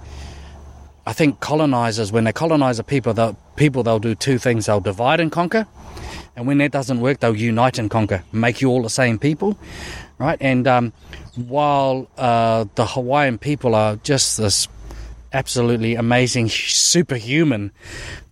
I 1.07 1.13
think 1.13 1.39
colonizers, 1.39 2.11
when 2.11 2.25
they 2.25 2.33
colonize 2.33 2.79
a 2.79 2.83
people, 2.83 3.13
they'll, 3.13 3.37
people 3.55 3.81
they'll 3.81 3.99
do 3.99 4.13
two 4.13 4.37
things: 4.37 4.65
they'll 4.65 4.81
divide 4.81 5.21
and 5.21 5.31
conquer, 5.31 5.67
and 6.35 6.45
when 6.45 6.57
that 6.57 6.71
doesn't 6.71 6.99
work, 6.99 7.21
they'll 7.21 7.33
unite 7.33 7.79
and 7.79 7.89
conquer, 7.89 8.25
make 8.33 8.59
you 8.59 8.67
all 8.67 8.83
the 8.83 8.89
same 8.89 9.17
people, 9.17 9.57
right? 10.17 10.37
And 10.41 10.67
um, 10.67 10.91
while 11.35 12.09
uh, 12.17 12.65
the 12.75 12.85
Hawaiian 12.85 13.37
people 13.37 13.73
are 13.73 13.95
just 13.95 14.37
this 14.37 14.67
absolutely 15.33 15.95
amazing, 15.95 16.49
superhuman 16.49 17.71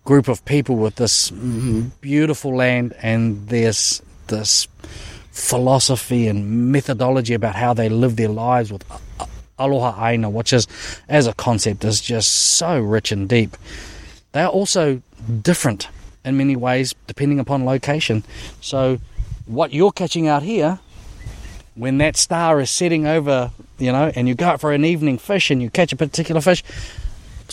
group 0.04 0.28
of 0.28 0.44
people 0.44 0.76
with 0.76 0.96
this 0.96 1.30
mm, 1.30 1.90
beautiful 2.00 2.56
land 2.56 2.94
and 3.02 3.48
there's 3.48 4.02
this 4.28 4.66
philosophy 5.30 6.26
and 6.26 6.72
methodology 6.72 7.34
about 7.34 7.54
how 7.54 7.72
they 7.72 7.88
live 7.88 8.16
their 8.16 8.28
lives 8.28 8.72
with 8.72 8.84
aloha 9.58 10.06
aina, 10.06 10.28
which 10.28 10.52
is, 10.52 10.66
as 11.08 11.26
a 11.26 11.34
concept, 11.34 11.84
is 11.84 12.00
just 12.00 12.32
so 12.32 12.80
rich 12.80 13.12
and 13.12 13.28
deep. 13.28 13.56
They 14.32 14.42
are 14.42 14.48
also 14.48 15.02
different 15.42 15.88
in 16.24 16.36
many 16.36 16.56
ways 16.56 16.94
depending 17.06 17.38
upon 17.38 17.64
location. 17.64 18.24
So, 18.60 18.98
what 19.46 19.72
you're 19.72 19.92
catching 19.92 20.28
out 20.28 20.42
here, 20.42 20.78
when 21.74 21.98
that 21.98 22.16
star 22.16 22.60
is 22.60 22.70
setting 22.70 23.06
over, 23.06 23.50
you 23.78 23.92
know, 23.92 24.12
and 24.14 24.28
you 24.28 24.34
go 24.34 24.46
out 24.46 24.60
for 24.60 24.72
an 24.72 24.84
evening 24.84 25.18
fish 25.18 25.50
and 25.50 25.62
you 25.62 25.70
catch 25.70 25.92
a 25.92 25.96
particular 25.96 26.40
fish, 26.40 26.64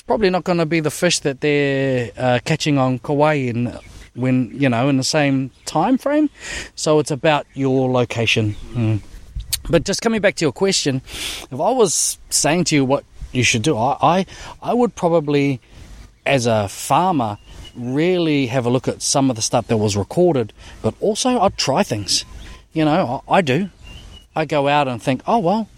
probably 0.08 0.30
not 0.30 0.46
going 0.46 0.58
to 0.58 0.66
be 0.66 0.80
the 0.80 0.90
fish 0.90 1.20
that 1.20 1.42
they're 1.42 2.12
uh, 2.18 2.40
catching 2.46 2.78
on 2.78 3.00
Kauai 3.00 3.34
in 3.34 3.78
when 4.16 4.50
you 4.60 4.68
know 4.68 4.90
in 4.90 4.98
the 4.98 5.04
same 5.04 5.52
time 5.66 5.98
frame. 5.98 6.30
So 6.76 7.00
it's 7.00 7.12
about 7.12 7.46
your 7.54 7.92
location. 7.92 8.56
Mm. 8.74 9.02
But 9.70 9.84
just 9.84 10.02
coming 10.02 10.22
back 10.22 10.36
to 10.36 10.46
your 10.46 10.54
question, 10.54 11.02
if 11.52 11.54
I 11.54 11.72
was 11.72 12.18
saying 12.30 12.64
to 12.66 12.76
you 12.76 12.86
what 12.86 13.04
you 13.34 13.44
should 13.44 13.62
do, 13.62 13.78
I 13.78 13.98
I, 14.02 14.26
I 14.62 14.74
would 14.74 14.96
probably, 14.96 15.60
as 16.26 16.48
a 16.48 16.68
farmer, 16.68 17.38
really 17.76 18.48
have 18.48 18.66
a 18.66 18.70
look 18.70 18.88
at 18.88 19.02
some 19.02 19.30
of 19.30 19.36
the 19.36 19.42
stuff 19.42 19.68
that 19.68 19.78
was 19.78 19.96
recorded, 19.96 20.54
but 20.82 20.96
also 21.00 21.40
I'd 21.40 21.58
try 21.58 21.84
things. 21.84 22.26
You 22.74 22.86
know, 22.86 23.22
I, 23.28 23.38
I 23.38 23.42
do. 23.42 23.70
I 24.36 24.46
go 24.46 24.68
out 24.68 24.88
and 24.88 25.02
think, 25.02 25.22
oh 25.28 25.40
well, 25.40 25.70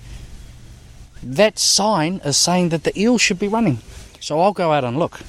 that 1.23 1.59
sign 1.59 2.21
is 2.23 2.37
saying 2.37 2.69
that 2.69 2.83
the 2.83 2.97
eel 2.99 3.17
should 3.17 3.39
be 3.39 3.47
running. 3.47 3.79
So 4.19 4.39
I'll 4.39 4.53
go 4.53 4.71
out 4.71 4.84
and 4.84 4.97
look. 4.97 5.19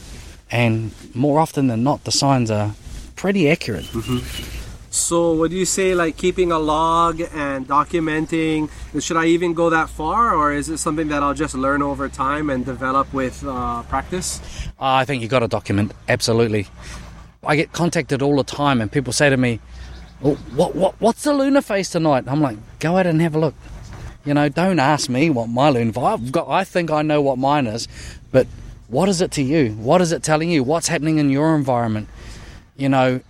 And 0.50 0.92
more 1.14 1.38
often 1.38 1.68
than 1.68 1.84
not, 1.84 2.04
the 2.04 2.12
signs 2.12 2.50
are 2.50 2.74
pretty 3.16 3.48
accurate. 3.50 3.88
So, 4.92 5.34
would 5.34 5.52
you 5.52 5.64
say 5.66 5.94
like 5.94 6.16
keeping 6.16 6.50
a 6.50 6.58
log 6.58 7.20
and 7.20 7.68
documenting? 7.68 8.68
Should 9.00 9.16
I 9.16 9.26
even 9.26 9.54
go 9.54 9.70
that 9.70 9.88
far, 9.88 10.34
or 10.34 10.52
is 10.52 10.68
it 10.68 10.78
something 10.78 11.06
that 11.08 11.22
I'll 11.22 11.34
just 11.34 11.54
learn 11.54 11.80
over 11.80 12.08
time 12.08 12.50
and 12.50 12.64
develop 12.66 13.12
with 13.14 13.44
uh, 13.46 13.84
practice? 13.84 14.40
I 14.80 15.04
think 15.04 15.22
you've 15.22 15.30
got 15.30 15.40
to 15.40 15.48
document, 15.48 15.92
absolutely. 16.08 16.66
I 17.44 17.54
get 17.54 17.72
contacted 17.72 18.20
all 18.20 18.36
the 18.36 18.42
time, 18.42 18.80
and 18.80 18.90
people 18.90 19.12
say 19.12 19.30
to 19.30 19.36
me, 19.36 19.60
well, 20.20 20.34
what, 20.56 20.74
what, 20.74 21.00
What's 21.00 21.22
the 21.22 21.34
lunar 21.34 21.62
phase 21.62 21.90
tonight? 21.90 22.24
I'm 22.26 22.40
like, 22.40 22.58
Go 22.80 22.96
out 22.96 23.06
and 23.06 23.20
have 23.22 23.36
a 23.36 23.38
look. 23.38 23.54
You 24.24 24.34
know, 24.34 24.48
don't 24.48 24.80
ask 24.80 25.08
me 25.08 25.30
what 25.30 25.48
my 25.48 25.70
lunar 25.70 25.92
phase 25.92 26.02
I've 26.02 26.32
got, 26.32 26.48
I 26.48 26.64
think 26.64 26.90
I 26.90 27.02
know 27.02 27.22
what 27.22 27.38
mine 27.38 27.68
is, 27.68 27.86
but 28.32 28.48
what 28.90 29.08
is 29.08 29.20
it 29.20 29.30
to 29.32 29.42
you? 29.42 29.70
What 29.72 30.00
is 30.00 30.10
it 30.10 30.22
telling 30.22 30.50
you? 30.50 30.64
What's 30.64 30.88
happening 30.88 31.18
in 31.18 31.30
your 31.30 31.54
environment? 31.54 32.08
You 32.76 32.88
know, 32.88 33.20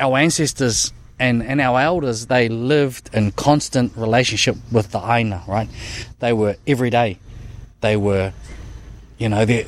our 0.00 0.16
ancestors 0.16 0.92
and, 1.18 1.42
and 1.42 1.60
our 1.60 1.80
elders, 1.80 2.26
they 2.26 2.48
lived 2.48 3.10
in 3.12 3.32
constant 3.32 3.94
relationship 3.96 4.56
with 4.72 4.92
the 4.92 5.00
Aina, 5.00 5.42
right? 5.46 5.68
They 6.20 6.32
were 6.32 6.56
every 6.66 6.90
day. 6.90 7.18
They 7.82 7.96
were, 7.96 8.32
you 9.18 9.28
know, 9.28 9.44
they, 9.44 9.66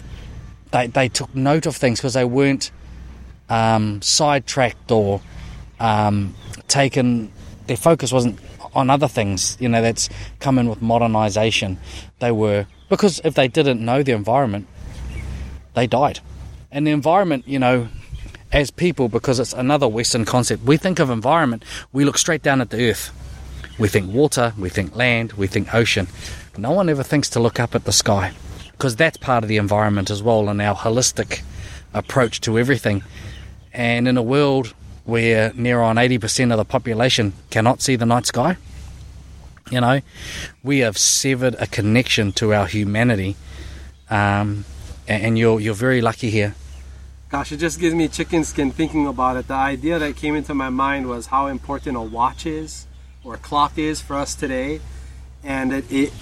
they, 0.71 0.87
they 0.87 1.09
took 1.09 1.35
note 1.35 1.67
of 1.67 1.77
things 1.77 2.01
because 2.01 2.15
they 2.15 2.25
weren't 2.25 2.71
um, 3.51 4.01
sidetracked 4.01 4.91
or 4.91 5.21
um, 5.79 6.35
taken, 6.69 7.31
their 7.67 7.77
focus 7.77 8.13
wasn't 8.13 8.39
on 8.75 8.89
other 8.89 9.09
things, 9.09 9.57
you 9.61 9.69
know, 9.69 9.83
that's 9.83 10.09
come 10.41 10.59
in 10.59 10.69
with 10.69 10.81
modernization. 10.81 11.79
They 12.19 12.31
were, 12.31 12.67
because 12.89 13.21
if 13.25 13.35
they 13.35 13.49
didn't 13.49 13.85
know 13.85 14.03
the 14.03 14.13
environment, 14.13 14.67
they 15.79 15.87
died. 15.87 16.21
And 16.71 16.87
the 16.87 16.91
environment, 16.91 17.47
you 17.47 17.59
know, 17.59 17.89
as 18.53 18.71
people, 18.71 19.09
because 19.09 19.39
it's 19.39 19.53
another 19.53 19.87
Western 19.89 20.25
concept, 20.25 20.65
we 20.65 20.77
think 20.77 20.99
of 20.99 21.11
environment, 21.11 21.65
we 21.93 22.05
look 22.05 22.19
straight 22.19 22.43
down 22.43 22.61
at 22.61 22.71
the 22.71 22.91
earth. 22.91 23.13
We 23.79 23.89
think 23.89 24.13
water, 24.13 24.53
we 24.59 24.69
think 24.69 24.97
land, 24.97 25.35
we 25.35 25.47
think 25.47 25.73
ocean. 25.73 26.09
No 26.57 26.73
one 26.73 26.89
ever 26.89 27.05
thinks 27.05 27.31
to 27.31 27.41
look 27.41 27.61
up 27.61 27.75
at 27.77 27.85
the 27.85 27.93
sky, 27.93 28.33
because 28.73 28.97
that's 28.97 29.17
part 29.17 29.45
of 29.45 29.49
the 29.49 29.59
environment 29.59 30.11
as 30.11 30.23
well, 30.23 30.49
and 30.49 30.61
our 30.61 30.75
holistic 30.75 31.43
approach 31.95 32.41
to 32.43 32.59
everything. 32.59 33.05
And 33.73 34.09
in 34.09 34.17
a 34.17 34.23
world 34.23 34.75
where 35.05 35.53
near 35.55 35.81
on 35.81 35.97
80% 35.97 36.51
of 36.51 36.59
the 36.59 36.65
population 36.65 37.33
cannot 37.51 37.81
see 37.81 37.95
the 37.95 38.07
night 38.07 38.27
sky, 38.27 38.57
you 39.71 39.81
know, 39.81 40.01
we 40.63 40.81
have 40.81 40.99
severed 40.99 41.55
a 41.61 41.67
connection 41.67 42.33
to 42.33 42.53
our 42.53 42.67
humanity. 42.67 43.37
Um, 44.11 44.65
and 45.09 45.39
you're, 45.39 45.59
you're 45.59 45.75
very 45.75 46.01
lucky 46.01 46.31
here. 46.31 46.55
Gosh, 47.31 47.53
it 47.53 47.59
just 47.59 47.81
gives 47.81 47.95
me 47.95 48.09
chicken 48.09 48.45
skin 48.45 48.71
thinking 48.71 49.07
about 49.07 49.37
it. 49.37 49.49
The 49.49 49.55
idea 49.55 49.99
that 49.99 50.17
came 50.17 50.35
into 50.35 50.55
my 50.55 50.71
mind 50.71 51.09
was 51.09 51.27
how 51.27 51.47
important 51.47 51.97
a 51.97 52.01
watch 52.01 52.47
is 52.47 52.87
or 53.25 53.35
a 53.35 53.39
clock 53.39 53.77
is 53.77 54.01
for 54.01 54.17
us 54.17 54.35
today, 54.35 54.81
and 55.43 55.73
it 55.73 55.93
it, 55.93 56.13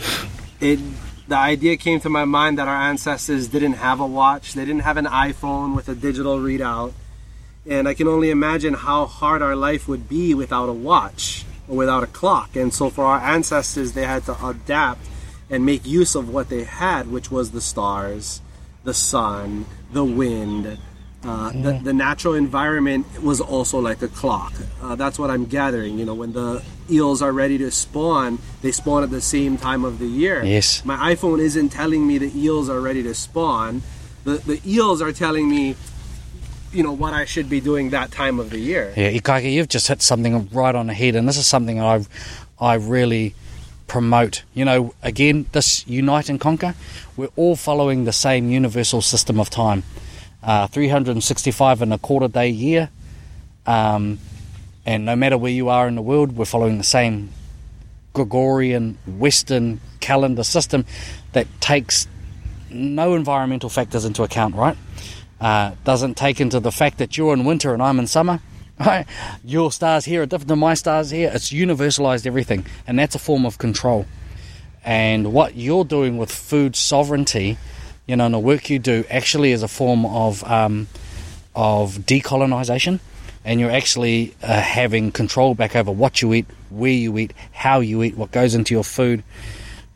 it 0.61 0.81
the 1.29 1.37
idea 1.37 1.77
came 1.77 2.01
to 2.01 2.09
my 2.09 2.25
mind 2.25 2.59
that 2.59 2.67
our 2.67 2.83
ancestors 2.91 3.47
didn't 3.47 3.75
have 3.75 4.01
a 4.01 4.07
watch, 4.07 4.55
they 4.55 4.65
didn't 4.65 4.83
have 4.83 4.97
an 4.97 5.07
iPhone 5.07 5.77
with 5.77 5.89
a 5.89 5.95
digital 5.95 6.39
readout, 6.39 6.93
and 7.65 7.87
I 7.87 7.95
can 7.95 8.09
only 8.09 8.31
imagine 8.31 8.75
how 8.75 9.07
hard 9.07 9.43
our 9.43 9.55
life 9.55 9.87
would 9.87 10.09
be 10.09 10.35
without 10.35 10.69
a 10.69 10.73
watch 10.73 11.45
or 11.69 11.77
without 11.77 12.03
a 12.03 12.09
clock. 12.09 12.57
And 12.57 12.75
so 12.75 12.91
for 12.91 13.05
our 13.05 13.21
ancestors, 13.21 13.93
they 13.93 14.05
had 14.05 14.25
to 14.25 14.47
adapt 14.47 15.07
and 15.49 15.65
make 15.65 15.87
use 15.87 16.17
of 16.17 16.29
what 16.29 16.49
they 16.49 16.65
had, 16.65 17.11
which 17.11 17.31
was 17.31 17.53
the 17.53 17.61
stars 17.61 18.41
the 18.87 18.95
sun, 18.95 19.67
the 19.93 20.05
wind, 20.05 20.79
uh, 21.25 21.51
the, 21.51 21.81
the 21.83 21.93
natural 21.93 22.35
environment 22.35 23.05
was 23.21 23.41
also 23.41 23.81
like 23.81 24.01
a 24.01 24.09
clock. 24.09 24.55
Uh, 24.81 24.95
that's 24.95 25.19
what 25.19 25.29
I'm 25.29 25.45
gathering. 25.45 25.99
You 25.99 26.05
know, 26.05 26.15
when 26.15 26.33
the 26.33 26.63
eels 26.89 27.21
are 27.21 27.33
ready 27.33 27.59
to 27.59 27.71
spawn, 27.73 28.39
they 28.63 28.71
spawn 28.71 29.03
at 29.03 29.11
the 29.11 29.21
same 29.21 29.59
time 29.59 29.85
of 29.85 29.99
the 29.99 30.07
year. 30.07 30.45
Yes. 30.45 30.85
My 30.85 31.15
iPhone 31.15 31.41
isn't 31.41 31.71
telling 31.71 32.07
me 32.07 32.19
the 32.19 32.33
eels 32.39 32.71
are 32.71 32.81
ready 32.81 33.03
to 33.03 33.13
spawn. 33.13 33.83
The, 34.23 34.37
the 34.37 34.61
eels 34.65 35.03
are 35.03 35.13
telling 35.13 35.51
me, 35.51 35.75
you 36.73 36.85
know, 36.85 36.93
what 36.93 37.13
I 37.13 37.25
should 37.25 37.51
be 37.51 37.61
doing 37.61 37.91
that 37.91 38.13
time 38.13 38.39
of 38.39 38.51
the 38.51 38.61
year. 38.61 38.93
Yeah, 38.97 39.11
Ikaika, 39.11 39.53
you've 39.53 39.69
just 39.69 39.89
hit 39.89 40.03
something 40.03 40.49
right 40.51 40.75
on 40.75 40.87
the 40.87 40.95
head, 40.95 41.17
and 41.17 41.29
this 41.29 41.39
is 41.39 41.47
something 41.47 41.81
I, 41.81 42.05
I 42.61 42.75
really 42.75 43.35
promote. 43.87 44.43
You 44.55 44.65
know, 44.65 44.95
again, 45.03 45.47
this 45.53 45.87
unite 45.87 46.29
and 46.29 46.41
conquer. 46.41 46.75
We're 47.17 47.31
all 47.37 47.57
following 47.57 48.05
the 48.05 48.13
same 48.13 48.51
universal 48.51 49.03
system 49.03 49.41
of 49.41 49.51
time. 49.51 49.83
Uh, 50.43 50.67
365 50.67 51.83
and 51.83 51.93
a 51.93 51.99
quarter 51.99 52.29
day 52.29 52.49
year, 52.49 52.91
um, 53.67 54.19
and 54.85 55.05
no 55.05 55.17
matter 55.17 55.37
where 55.37 55.51
you 55.51 55.69
are 55.69 55.89
in 55.89 55.97
the 55.97 56.03
world, 56.03 56.37
we're 56.37 56.45
following 56.45 56.79
the 56.79 56.85
same 56.85 57.31
Gregorian 58.13 58.97
Western 59.07 59.81
calendar 60.01 60.45
system 60.45 60.85
that 61.33 61.47
takes 61.61 62.07
no 62.71 63.15
environmental 63.15 63.69
factors 63.69 64.05
into 64.05 64.23
account, 64.23 64.55
right? 64.55 64.77
Uh, 65.41 65.73
doesn't 65.85 66.17
take 66.17 66.41
into 66.41 66.61
the 66.61 66.73
fact 66.73 66.99
that 66.99 67.17
you're 67.17 67.35
in 67.35 67.45
winter 67.45 67.75
and 67.75 67.83
I'm 67.83 67.99
in 67.99 68.07
summer. 68.07 68.41
Right? 68.79 69.07
Your 69.43 69.73
stars 69.73 70.05
here 70.05 70.23
are 70.23 70.27
different 70.27 70.49
than 70.49 70.59
my 70.59 70.75
stars 70.75 71.11
here. 71.11 71.31
It's 71.33 71.51
universalized 71.51 72.27
everything, 72.27 72.67
and 72.87 72.99
that's 72.99 73.15
a 73.15 73.19
form 73.19 73.47
of 73.47 73.57
control. 73.59 74.07
And 74.85 75.33
what 75.33 75.57
you're 75.57 75.85
doing 75.85 76.19
with 76.19 76.31
food 76.31 76.77
sovereignty, 76.77 77.57
you 78.07 78.17
know, 78.17 78.27
and 78.27 78.35
the 78.35 78.39
work 78.39 78.69
you 78.69 78.79
do, 78.79 79.05
actually 79.11 79.53
is 79.53 79.63
a 79.63 79.69
form 79.69 80.05
of 80.05 80.45
um, 80.45 80.89
of 81.55 81.95
decolonization, 82.01 83.01
and 83.45 83.59
you're 83.59 83.71
actually 83.71 84.35
uh, 84.43 84.61
having 84.61 85.11
control 85.11 85.55
back 85.55 85.75
over 85.75 85.91
what 85.91 86.21
you 86.21 86.35
eat, 86.35 86.47
where 86.69 86.93
you 86.93 87.17
eat, 87.17 87.33
how 87.53 87.81
you 87.81 88.03
eat, 88.03 88.17
what 88.17 88.31
goes 88.31 88.55
into 88.55 88.75
your 88.75 88.85
food. 88.85 89.25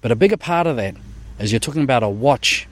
But 0.01 0.11
a 0.11 0.17
bigger 0.17 0.39
part 0.39 0.67
of 0.67 0.77
that 0.77 0.95
is 1.39 1.53
you're 1.53 1.61
talking 1.61 1.83
about 1.83 2.03
a 2.03 2.09
watch. 2.09 2.67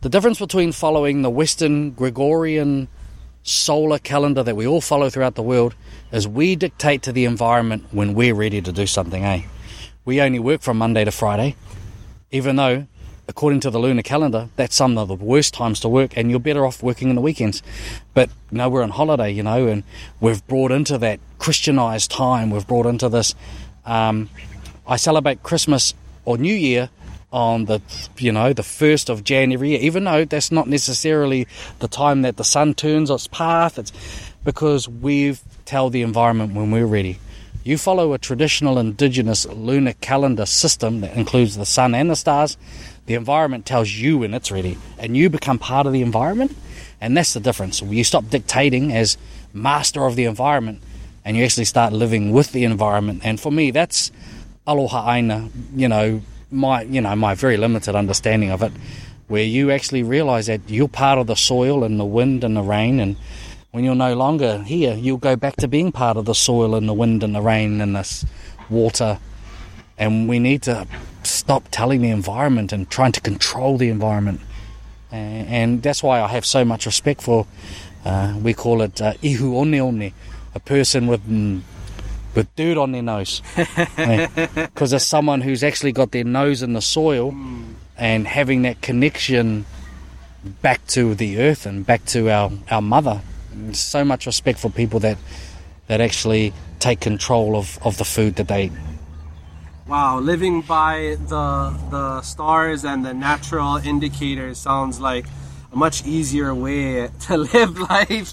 The 0.00 0.08
difference 0.08 0.38
between 0.38 0.72
following 0.72 1.22
the 1.22 1.30
Western 1.30 1.90
Gregorian 1.92 2.88
solar 3.42 3.98
calendar 3.98 4.42
that 4.42 4.56
we 4.56 4.66
all 4.66 4.80
follow 4.80 5.10
throughout 5.10 5.34
the 5.34 5.42
world 5.42 5.74
is 6.12 6.28
we 6.28 6.56
dictate 6.56 7.02
to 7.02 7.12
the 7.12 7.24
environment 7.24 7.84
when 7.90 8.14
we're 8.14 8.34
ready 8.34 8.60
to 8.60 8.72
do 8.72 8.86
something, 8.86 9.24
eh? 9.24 9.42
We 10.04 10.20
only 10.20 10.38
work 10.38 10.62
from 10.62 10.78
Monday 10.78 11.04
to 11.04 11.10
Friday, 11.10 11.56
even 12.30 12.56
though, 12.56 12.86
according 13.28 13.60
to 13.60 13.70
the 13.70 13.78
lunar 13.78 14.02
calendar, 14.02 14.48
that's 14.56 14.74
some 14.74 14.98
of 14.98 15.08
the 15.08 15.14
worst 15.14 15.54
times 15.54 15.80
to 15.80 15.88
work, 15.88 16.16
and 16.16 16.30
you're 16.30 16.40
better 16.40 16.66
off 16.66 16.82
working 16.82 17.08
in 17.08 17.14
the 17.14 17.20
weekends. 17.20 17.62
But 18.14 18.30
you 18.50 18.68
we're 18.68 18.82
on 18.82 18.90
holiday, 18.90 19.30
you 19.30 19.42
know, 19.42 19.66
and 19.68 19.84
we've 20.20 20.46
brought 20.46 20.72
into 20.72 20.98
that 20.98 21.20
Christianized 21.38 22.10
time, 22.10 22.50
we've 22.50 22.66
brought 22.66 22.86
into 22.86 23.08
this. 23.08 23.34
Um, 23.84 24.28
I 24.86 24.96
celebrate 24.96 25.42
Christmas 25.42 25.94
or 26.24 26.38
New 26.38 26.54
Year 26.54 26.90
on 27.32 27.64
the 27.64 27.80
you 28.18 28.30
know 28.32 28.52
the 28.52 28.62
first 28.62 29.08
of 29.08 29.24
January, 29.24 29.74
even 29.76 30.04
though 30.04 30.24
that's 30.24 30.52
not 30.52 30.68
necessarily 30.68 31.46
the 31.78 31.88
time 31.88 32.22
that 32.22 32.36
the 32.36 32.44
sun 32.44 32.74
turns 32.74 33.10
its 33.10 33.26
path. 33.26 33.78
It's 33.78 33.92
because 34.44 34.88
we 34.88 35.36
tell 35.64 35.90
the 35.90 36.02
environment 36.02 36.54
when 36.54 36.70
we're 36.70 36.86
ready. 36.86 37.18
You 37.64 37.78
follow 37.78 38.12
a 38.12 38.18
traditional 38.18 38.78
indigenous 38.78 39.46
lunar 39.46 39.92
calendar 39.94 40.46
system 40.46 41.00
that 41.00 41.16
includes 41.16 41.56
the 41.56 41.64
sun 41.64 41.94
and 41.94 42.10
the 42.10 42.16
stars. 42.16 42.56
The 43.06 43.14
environment 43.14 43.66
tells 43.66 43.90
you 43.90 44.18
when 44.18 44.34
it's 44.34 44.50
ready, 44.50 44.78
and 44.98 45.16
you 45.16 45.30
become 45.30 45.58
part 45.58 45.86
of 45.86 45.92
the 45.92 46.02
environment. 46.02 46.56
And 47.00 47.16
that's 47.16 47.34
the 47.34 47.40
difference. 47.40 47.82
You 47.82 48.04
stop 48.04 48.28
dictating 48.30 48.92
as 48.92 49.16
master 49.52 50.04
of 50.06 50.16
the 50.16 50.24
environment, 50.24 50.82
and 51.24 51.36
you 51.36 51.44
actually 51.44 51.64
start 51.64 51.92
living 51.92 52.32
with 52.32 52.52
the 52.52 52.64
environment. 52.64 53.22
And 53.24 53.40
for 53.40 53.50
me, 53.52 53.70
that's 53.70 54.10
aloha 54.66 55.12
aina. 55.12 55.48
You 55.74 55.88
know, 55.88 56.22
my 56.52 56.82
you 56.82 57.00
know 57.00 57.16
my 57.16 57.34
very 57.34 57.56
limited 57.56 57.94
understanding 57.94 58.50
of 58.50 58.62
it, 58.62 58.72
where 59.28 59.42
you 59.44 59.70
actually 59.70 60.02
realise 60.02 60.46
that 60.46 60.60
you're 60.68 60.88
part 60.88 61.18
of 61.18 61.26
the 61.26 61.36
soil 61.36 61.84
and 61.84 61.98
the 61.98 62.04
wind 62.04 62.44
and 62.44 62.56
the 62.56 62.62
rain, 62.62 63.00
and 63.00 63.16
when 63.72 63.84
you're 63.84 63.94
no 63.94 64.14
longer 64.14 64.62
here, 64.62 64.94
you'll 64.94 65.16
go 65.16 65.34
back 65.34 65.56
to 65.56 65.66
being 65.66 65.92
part 65.92 66.18
of 66.18 66.26
the 66.26 66.34
soil 66.34 66.74
and 66.74 66.86
the 66.86 66.92
wind 66.92 67.22
and 67.22 67.34
the 67.34 67.40
rain 67.40 67.80
and 67.80 67.96
this 67.96 68.26
water. 68.68 69.18
And 69.96 70.28
we 70.28 70.38
need 70.38 70.62
to 70.64 70.86
stop 71.22 71.68
telling 71.70 72.02
the 72.02 72.10
environment 72.10 72.72
and 72.72 72.90
trying 72.90 73.12
to 73.12 73.20
control 73.20 73.78
the 73.78 73.88
environment. 73.88 74.40
And, 75.10 75.48
and 75.48 75.82
that's 75.82 76.02
why 76.02 76.20
I 76.20 76.28
have 76.28 76.44
so 76.44 76.66
much 76.66 76.84
respect 76.84 77.22
for, 77.22 77.46
uh, 78.04 78.38
we 78.42 78.52
call 78.52 78.82
it 78.82 79.00
uh, 79.00 79.14
ihu 79.22 79.52
one 79.52 80.12
a 80.54 80.60
person 80.60 81.06
with 81.06 81.26
mm, 81.26 81.62
with 82.34 82.54
dirt 82.56 82.76
on 82.76 82.92
their 82.92 83.02
nose. 83.02 83.42
Because 84.56 84.92
it's 84.92 85.06
someone 85.06 85.40
who's 85.40 85.62
actually 85.62 85.92
got 85.92 86.12
their 86.12 86.24
nose 86.24 86.62
in 86.62 86.72
the 86.72 86.80
soil 86.80 87.34
and 87.96 88.26
having 88.26 88.62
that 88.62 88.80
connection 88.80 89.64
back 90.60 90.84
to 90.88 91.14
the 91.14 91.38
earth 91.38 91.66
and 91.66 91.86
back 91.86 92.04
to 92.06 92.30
our, 92.30 92.50
our 92.70 92.82
mother. 92.82 93.20
And 93.52 93.76
so 93.76 94.04
much 94.04 94.26
respect 94.26 94.58
for 94.58 94.70
people 94.70 95.00
that 95.00 95.18
that 95.88 96.00
actually 96.00 96.54
take 96.78 97.00
control 97.00 97.56
of, 97.56 97.78
of 97.84 97.98
the 97.98 98.04
food 98.04 98.36
that 98.36 98.48
they 98.48 98.64
eat. 98.64 98.72
Wow, 99.86 100.20
living 100.20 100.62
by 100.62 101.16
the 101.28 101.76
the 101.90 102.22
stars 102.22 102.84
and 102.84 103.04
the 103.04 103.12
natural 103.12 103.76
indicators 103.76 104.58
sounds 104.58 105.00
like 105.00 105.26
a 105.72 105.76
much 105.76 106.06
easier 106.06 106.54
way 106.54 107.08
to 107.26 107.36
live 107.54 107.78
life 107.78 108.32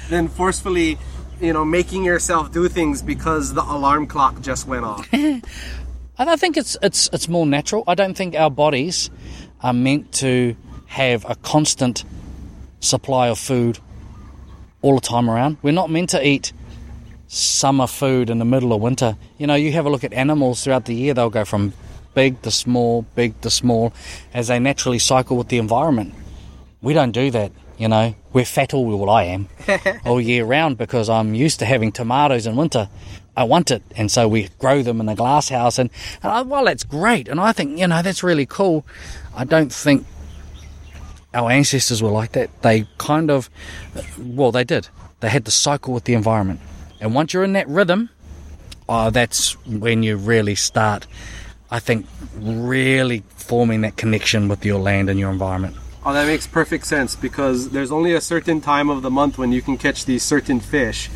than 0.08 0.28
forcefully, 0.28 0.98
you 1.40 1.52
know, 1.52 1.64
making 1.64 2.04
yourself 2.04 2.52
do 2.52 2.68
things 2.68 3.02
because 3.02 3.54
the 3.54 3.62
alarm 3.62 4.06
clock 4.06 4.40
just 4.40 4.66
went 4.66 4.84
off. 4.84 5.08
I 6.18 6.36
think 6.36 6.56
it's 6.56 6.76
it's 6.82 7.08
it's 7.12 7.28
more 7.28 7.46
natural. 7.46 7.82
I 7.86 7.94
don't 7.94 8.14
think 8.14 8.34
our 8.34 8.50
bodies 8.50 9.10
are 9.62 9.72
meant 9.72 10.12
to 10.14 10.54
have 10.86 11.24
a 11.28 11.34
constant 11.36 12.04
supply 12.80 13.28
of 13.28 13.38
food 13.38 13.78
all 14.82 14.96
the 14.96 15.00
time 15.00 15.30
around. 15.30 15.56
We're 15.62 15.72
not 15.72 15.90
meant 15.90 16.10
to 16.10 16.26
eat 16.26 16.52
summer 17.28 17.86
food 17.86 18.28
in 18.28 18.38
the 18.38 18.44
middle 18.44 18.72
of 18.72 18.80
winter. 18.80 19.16
You 19.38 19.46
know, 19.46 19.54
you 19.54 19.72
have 19.72 19.86
a 19.86 19.90
look 19.90 20.04
at 20.04 20.12
animals 20.12 20.64
throughout 20.64 20.86
the 20.86 20.94
year, 20.94 21.14
they'll 21.14 21.30
go 21.30 21.44
from 21.44 21.72
big 22.14 22.42
to 22.42 22.50
small, 22.50 23.02
big 23.14 23.40
to 23.42 23.50
small, 23.50 23.92
as 24.34 24.48
they 24.48 24.58
naturally 24.58 24.98
cycle 24.98 25.36
with 25.36 25.48
the 25.48 25.58
environment. 25.58 26.12
We 26.82 26.92
don't 26.92 27.12
do 27.12 27.30
that, 27.30 27.52
you 27.80 27.88
know. 27.88 28.14
We're 28.32 28.44
fat 28.44 28.74
all, 28.74 28.84
well, 28.84 29.08
I 29.10 29.24
am, 29.24 29.48
all 30.04 30.20
year 30.20 30.44
round 30.44 30.76
because 30.76 31.08
I'm 31.08 31.34
used 31.34 31.58
to 31.60 31.64
having 31.64 31.90
tomatoes 31.90 32.46
in 32.46 32.54
winter. 32.54 32.88
I 33.36 33.44
want 33.44 33.70
it, 33.70 33.82
and 33.96 34.10
so 34.10 34.28
we 34.28 34.50
grow 34.58 34.82
them 34.82 35.00
in 35.00 35.08
a 35.08 35.14
glass 35.14 35.48
house, 35.48 35.78
and, 35.78 35.88
and 36.22 36.30
I, 36.30 36.42
well, 36.42 36.66
that's 36.66 36.84
great, 36.84 37.26
and 37.26 37.40
I 37.40 37.52
think, 37.52 37.78
you 37.78 37.88
know, 37.88 38.02
that's 38.02 38.22
really 38.22 38.44
cool. 38.44 38.84
I 39.34 39.44
don't 39.44 39.72
think 39.72 40.06
our 41.32 41.50
ancestors 41.50 42.02
were 42.02 42.10
like 42.10 42.32
that. 42.32 42.62
They 42.62 42.86
kind 42.98 43.30
of, 43.30 43.48
well, 44.18 44.52
they 44.52 44.64
did. 44.64 44.88
They 45.20 45.30
had 45.30 45.46
to 45.46 45.50
cycle 45.50 45.94
with 45.94 46.04
the 46.04 46.14
environment. 46.14 46.60
And 47.00 47.14
once 47.14 47.32
you're 47.32 47.44
in 47.44 47.54
that 47.54 47.68
rhythm, 47.68 48.10
oh, 48.88 49.08
that's 49.10 49.52
when 49.66 50.02
you 50.02 50.16
really 50.16 50.54
start, 50.54 51.06
I 51.70 51.78
think, 51.78 52.06
really 52.36 53.22
forming 53.36 53.80
that 53.82 53.96
connection 53.96 54.48
with 54.48 54.66
your 54.66 54.80
land 54.80 55.08
and 55.08 55.18
your 55.18 55.30
environment. 55.30 55.76
Oh, 56.04 56.12
that 56.14 56.26
makes 56.26 56.46
perfect 56.46 56.86
sense 56.86 57.14
because 57.14 57.70
there's 57.70 57.92
only 57.92 58.14
a 58.14 58.20
certain 58.22 58.60
time 58.60 58.88
of 58.88 59.02
the 59.02 59.10
month 59.10 59.36
when 59.36 59.52
you 59.52 59.60
can 59.60 59.76
catch 59.76 60.06
these 60.06 60.22
certain 60.22 60.58
fish. 60.60 61.10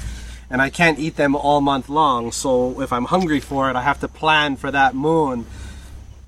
And 0.51 0.61
I 0.61 0.69
can't 0.69 0.99
eat 0.99 1.17
them 1.17 1.35
all 1.35 1.61
month 1.63 1.89
long, 1.89 2.31
so 2.33 2.81
if 2.83 2.93
I'm 2.93 3.07
hungry 3.07 3.41
for 3.41 3.71
it, 3.71 3.77
I 3.77 3.83
have 3.83 3.99
to 4.01 4.09
plan 4.09 4.57
for 4.57 4.71
that 4.71 4.95
moon 4.95 5.47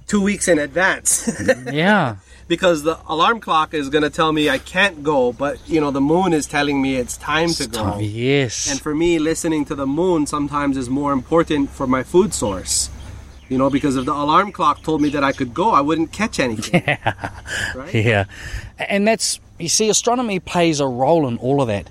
two 0.07 0.23
weeks 0.23 0.49
in 0.49 0.59
advance. 0.59 1.29
Yeah. 1.73 2.17
because 2.49 2.83
the 2.85 2.97
alarm 3.09 3.41
clock 3.41 3.75
is 3.75 3.89
going 3.91 4.05
to 4.05 4.11
tell 4.11 4.33
me 4.33 4.49
I 4.49 4.59
can't 4.59 5.03
go, 5.03 5.33
but 5.33 5.59
you 5.69 5.81
know 5.81 5.91
the 5.91 6.01
moon 6.01 6.33
is 6.33 6.47
telling 6.47 6.81
me 6.81 6.97
it's 6.97 7.17
time 7.19 7.51
to 7.51 7.67
go. 7.69 7.99
Yes. 7.99 8.71
And 8.71 8.81
for 8.81 8.95
me, 8.95 9.19
listening 9.19 9.65
to 9.67 9.75
the 9.75 9.87
moon 9.87 10.27
sometimes 10.27 10.77
is 10.77 10.89
more 10.89 11.13
important 11.13 11.71
for 11.71 11.87
my 11.87 12.03
food 12.03 12.33
source. 12.33 12.89
You 13.49 13.59
know, 13.59 13.71
because 13.71 13.97
if 13.97 14.05
the 14.05 14.13
alarm 14.13 14.51
clock 14.51 14.83
told 14.83 15.01
me 15.01 15.11
that 15.11 15.23
I 15.23 15.33
could 15.33 15.55
go, 15.55 15.71
I 15.71 15.81
wouldn't 15.81 16.13
catch 16.13 16.41
anything. 16.41 16.83
right? 17.75 17.95
Yeah. 17.95 18.25
And 18.79 19.07
that's, 19.07 19.39
you 19.59 19.69
see, 19.69 19.89
astronomy 19.89 20.41
plays 20.41 20.81
a 20.81 20.87
role 20.87 21.29
in 21.29 21.39
all 21.39 21.63
of 21.63 21.69
that. 21.69 21.89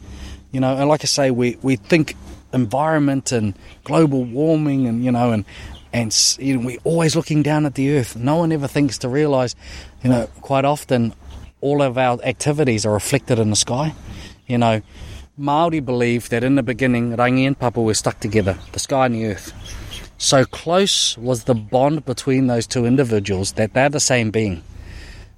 You 0.52 0.60
know, 0.60 0.76
and 0.76 0.90
like 0.90 1.04
I 1.04 1.08
say, 1.08 1.32
we, 1.32 1.58
we 1.62 1.78
think 1.78 2.16
environment 2.54 3.32
and 3.32 3.58
global 3.84 4.24
warming 4.24 4.88
and, 4.88 5.04
you 5.04 5.12
know, 5.12 5.32
and, 5.32 5.46
and 5.94 6.36
you 6.40 6.58
know, 6.58 6.66
we're 6.66 6.80
always 6.84 7.16
looking 7.16 7.42
down 7.42 7.66
at 7.66 7.76
the 7.76 7.98
earth. 7.98 8.16
No 8.18 8.38
one 8.38 8.52
ever 8.52 8.68
thinks 8.68 8.98
to 9.00 9.10
realize, 9.10 9.56
you 10.04 10.10
know, 10.10 10.28
quite 10.42 10.66
often 10.66 11.14
all 11.62 11.82
of 11.82 11.98
our 11.98 12.22
activities 12.24 12.86
are 12.86 12.94
reflected 12.94 13.40
in 13.40 13.50
the 13.50 13.56
sky. 13.56 13.94
You 14.46 14.58
know, 14.58 14.82
Maori 15.38 15.80
believe 15.80 16.30
that 16.30 16.44
in 16.44 16.56
the 16.56 16.64
beginning, 16.64 17.16
Rangi 17.16 17.48
and 17.48 17.58
Papa 17.58 17.82
were 17.82 17.94
stuck 17.94 18.20
together, 18.20 18.58
the 18.72 18.80
sky 18.80 19.08
and 19.08 19.16
the 19.16 19.26
earth. 19.26 19.54
So 20.18 20.46
close 20.46 21.18
was 21.18 21.44
the 21.44 21.56
bond 21.56 22.06
between 22.06 22.48
those 22.48 22.68
two 22.68 22.86
individuals 22.86 23.54
that 23.54 23.74
they're 23.74 23.90
the 23.90 24.00
same 24.00 24.32
being. 24.32 24.64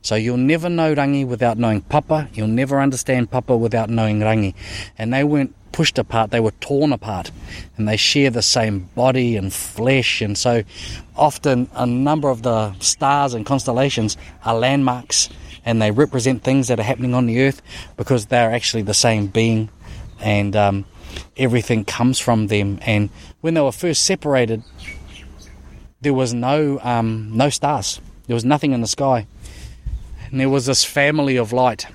So 0.02 0.16
you'll 0.16 0.38
never 0.38 0.70
know 0.70 0.96
rangi 0.96 1.28
without 1.28 1.58
knowing 1.58 1.82
papa. 1.82 2.30
You'll 2.34 2.48
never 2.48 2.80
understand 2.80 3.32
papa 3.32 3.58
without 3.58 3.90
knowing 3.90 4.20
rangi. 4.20 4.54
And 4.98 5.14
they 5.14 5.24
weren't 5.24 5.54
pushed 5.72 5.98
apart, 5.98 6.32
they 6.32 6.40
were 6.40 6.52
torn 6.60 6.94
apart. 6.94 7.32
And 7.76 7.88
they 7.88 7.98
share 7.98 8.30
the 8.30 8.42
same 8.42 8.90
body 8.96 9.36
and 9.36 9.52
flesh. 9.52 10.22
And 10.22 10.38
so 10.38 10.64
often 11.16 11.70
a 11.74 11.86
number 11.86 12.30
of 12.30 12.44
the 12.44 12.74
stars 12.80 13.34
and 13.34 13.46
constellations 13.46 14.16
are 14.46 14.56
landmarks 14.56 15.30
and 15.66 15.82
they 15.82 15.92
represent 15.92 16.44
things 16.44 16.70
that 16.70 16.80
are 16.80 16.84
happening 16.84 17.14
on 17.14 17.26
the 17.26 17.42
earth 17.42 17.62
because 17.98 18.28
they're 18.28 18.52
actually 18.52 18.84
the 18.84 18.94
same 18.94 19.28
being. 19.28 19.70
And 20.22 20.56
um, 20.56 20.86
everything 21.36 21.84
comes 21.86 22.20
from 22.20 22.48
them. 22.48 22.80
And 22.84 23.10
when 23.42 23.54
they 23.54 23.62
were 23.62 23.72
first 23.72 24.04
separated, 24.04 24.64
there 26.02 26.14
was 26.14 26.34
no 26.34 26.80
um, 26.82 27.30
no 27.36 27.50
stars. 27.50 28.00
There 28.28 28.34
was 28.34 28.46
nothing 28.46 28.74
in 28.74 28.82
the 28.82 28.88
sky. 28.88 29.26
And 30.30 30.40
there 30.40 30.50
was 30.50 30.66
this 30.66 30.84
family 30.84 31.38
of 31.38 31.54
light. 31.54 31.88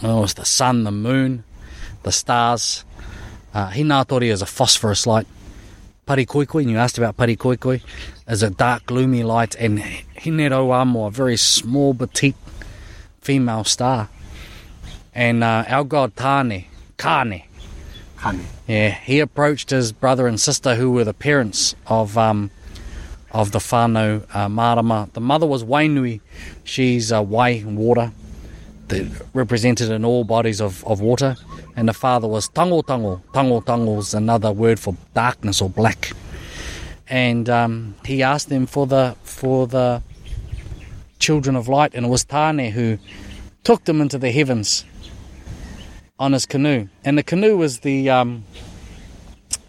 And 0.00 0.12
it 0.12 0.20
was 0.20 0.34
the 0.34 0.44
sun, 0.44 0.84
the 0.84 0.92
moon, 0.92 1.42
the 2.04 2.12
stars. 2.12 2.84
Uh, 3.52 3.70
Hinetore 3.70 4.22
is 4.22 4.42
a 4.42 4.46
phosphorus 4.46 5.06
light. 5.06 5.26
Parikoikoi, 6.06 6.62
and 6.62 6.70
you 6.70 6.78
asked 6.78 6.96
about 6.96 7.16
Parikoikoi, 7.16 7.82
is 8.28 8.42
a 8.42 8.50
dark, 8.50 8.86
gloomy 8.86 9.24
light. 9.24 9.56
And 9.56 9.80
Hineroamo, 9.80 11.08
a 11.08 11.10
very 11.10 11.36
small, 11.36 11.92
petite 11.94 12.36
female 13.20 13.64
star. 13.64 14.08
And 15.12 15.42
uh, 15.42 15.64
our 15.66 15.82
god 15.82 16.14
Tane, 16.14 16.66
Kane, 16.96 17.42
Kane. 18.22 18.40
yeah, 18.66 18.90
he 18.90 19.20
approached 19.20 19.70
his 19.70 19.92
brother 19.92 20.26
and 20.26 20.40
sister, 20.40 20.74
who 20.74 20.90
were 20.90 21.04
the 21.04 21.14
parents 21.14 21.74
of 21.86 22.16
um, 22.18 22.50
of 23.30 23.52
the 23.52 23.58
Whānau 23.58 24.24
uh, 24.34 24.48
Marama. 24.48 25.08
The 25.12 25.20
mother 25.20 25.46
was 25.46 25.64
Wainui. 25.64 26.20
She's 26.64 27.12
uh, 27.12 27.22
Wai, 27.22 27.62
water, 27.64 28.12
that 28.88 29.06
represented 29.34 29.90
in 29.90 30.04
all 30.04 30.24
bodies 30.24 30.60
of, 30.60 30.84
of 30.84 31.00
water. 31.00 31.36
And 31.76 31.88
the 31.88 31.92
father 31.92 32.26
was 32.26 32.48
Tango 32.48 32.82
Tango. 32.82 33.22
Tango 33.32 33.60
Tango 33.60 33.98
is 33.98 34.14
another 34.14 34.50
word 34.50 34.80
for 34.80 34.96
darkness 35.14 35.60
or 35.60 35.70
black. 35.70 36.12
And 37.08 37.48
um, 37.48 37.94
he 38.04 38.22
asked 38.22 38.48
them 38.48 38.66
for 38.66 38.86
the 38.86 39.16
for 39.22 39.66
the 39.66 40.02
children 41.18 41.56
of 41.56 41.68
light, 41.68 41.94
and 41.94 42.06
it 42.06 42.08
was 42.08 42.24
Tane 42.24 42.70
who 42.70 42.98
took 43.64 43.84
them 43.84 44.00
into 44.00 44.18
the 44.18 44.30
heavens 44.30 44.84
on 46.18 46.32
his 46.32 46.46
canoe. 46.46 46.88
And 47.04 47.16
the 47.18 47.22
canoe 47.22 47.56
was 47.56 47.80
the 47.80 48.10
um, 48.10 48.44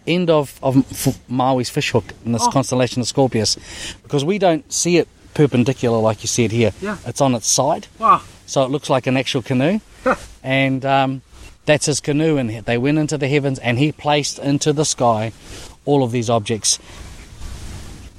end 0.08 0.30
of, 0.30 0.60
of 0.64 0.76
Maui's 1.30 1.70
fishhook 1.70 2.06
in 2.26 2.32
this 2.32 2.44
Oh. 2.44 2.52
constellation 2.52 3.02
of 3.02 3.08
Scorpius 3.08 3.58
because 4.04 4.26
we 4.26 4.38
don't 4.40 4.72
see 4.72 4.98
it 4.98 5.08
perpendicular 5.34 6.00
like 6.00 6.24
you 6.24 6.28
see 6.28 6.44
it 6.46 6.52
here. 6.52 6.72
Yeah. 6.82 6.98
It's 7.06 7.22
on 7.22 7.36
its 7.36 7.48
side, 7.48 7.88
Wow. 8.00 8.22
so 8.46 8.64
it 8.64 8.72
looks 8.72 8.90
like 8.90 9.08
an 9.08 9.16
actual 9.18 9.42
canoe. 9.42 9.80
and 10.44 10.84
um, 10.86 11.22
that's 11.66 11.86
his 11.86 12.00
canoe, 12.00 12.38
and 12.38 12.50
they 12.50 12.78
went 12.78 12.98
into 12.98 13.18
the 13.18 13.28
heavens, 13.28 13.60
and 13.60 13.78
he 13.78 13.92
placed 13.92 14.40
into 14.40 14.74
the 14.74 14.86
sky 14.86 15.32
all 15.86 16.04
of 16.04 16.12
these 16.12 16.30
objects. 16.30 16.80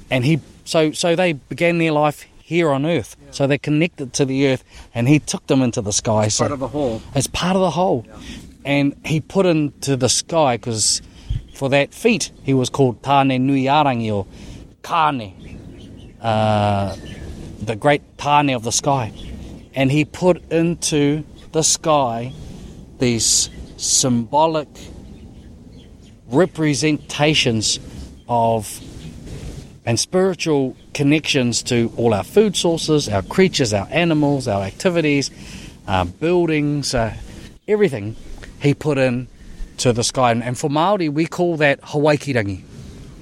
And 0.09 0.23
he, 0.25 0.39
so 0.63 0.91
so 0.93 1.15
they 1.15 1.33
began 1.33 1.77
their 1.79 1.91
life 1.91 2.25
here 2.51 2.69
on 2.69 2.85
Earth. 2.85 3.15
So 3.31 3.47
they're 3.47 3.57
connected 3.57 4.11
to 4.15 4.25
the 4.25 4.45
Earth, 4.49 4.63
and 4.93 5.07
he 5.07 5.19
took 5.19 5.47
them 5.47 5.61
into 5.61 5.81
the 5.81 5.93
sky. 5.93 6.27
so 6.27 6.43
Part 6.43 6.51
of 6.51 6.61
a 6.61 6.67
whole. 6.67 7.01
as 7.15 7.27
part 7.27 7.55
of 7.55 7.61
the 7.61 7.71
whole. 7.71 8.05
And 8.65 8.93
he 9.05 9.21
put 9.21 9.45
into 9.45 9.95
the 9.95 10.09
sky 10.09 10.57
because 10.57 11.01
for 11.55 11.69
that 11.69 11.93
feat 11.93 12.31
he 12.43 12.53
was 12.53 12.69
called 12.69 13.01
Tane 13.03 13.47
Nui 13.47 13.63
Arangi 13.63 14.11
or 14.13 14.25
Kane, 14.83 15.33
uh, 16.21 16.97
the 17.61 17.77
great 17.77 18.03
Tane 18.17 18.49
of 18.49 18.63
the 18.63 18.71
sky. 18.71 19.13
And 19.73 19.89
he 19.89 20.03
put 20.03 20.43
into 20.51 21.23
the 21.53 21.63
sky 21.63 22.33
these 22.99 23.49
symbolic 23.77 24.67
representations 26.27 27.79
of 28.27 28.67
and 29.85 29.99
spiritual 29.99 30.75
connections 30.93 31.63
to 31.63 31.91
all 31.97 32.13
our 32.13 32.23
food 32.23 32.55
sources, 32.55 33.09
our 33.09 33.21
creatures, 33.23 33.73
our 33.73 33.87
animals, 33.91 34.47
our 34.47 34.63
activities, 34.63 35.31
our 35.87 36.05
buildings, 36.05 36.93
uh, 36.93 37.15
everything 37.67 38.15
he 38.61 38.73
put 38.73 38.97
in 38.97 39.27
to 39.77 39.91
the 39.91 40.03
sky. 40.03 40.31
And, 40.31 40.57
for 40.57 40.69
Maori, 40.69 41.09
we 41.09 41.25
call 41.25 41.57
that 41.57 41.79
Hawaii 41.83 42.17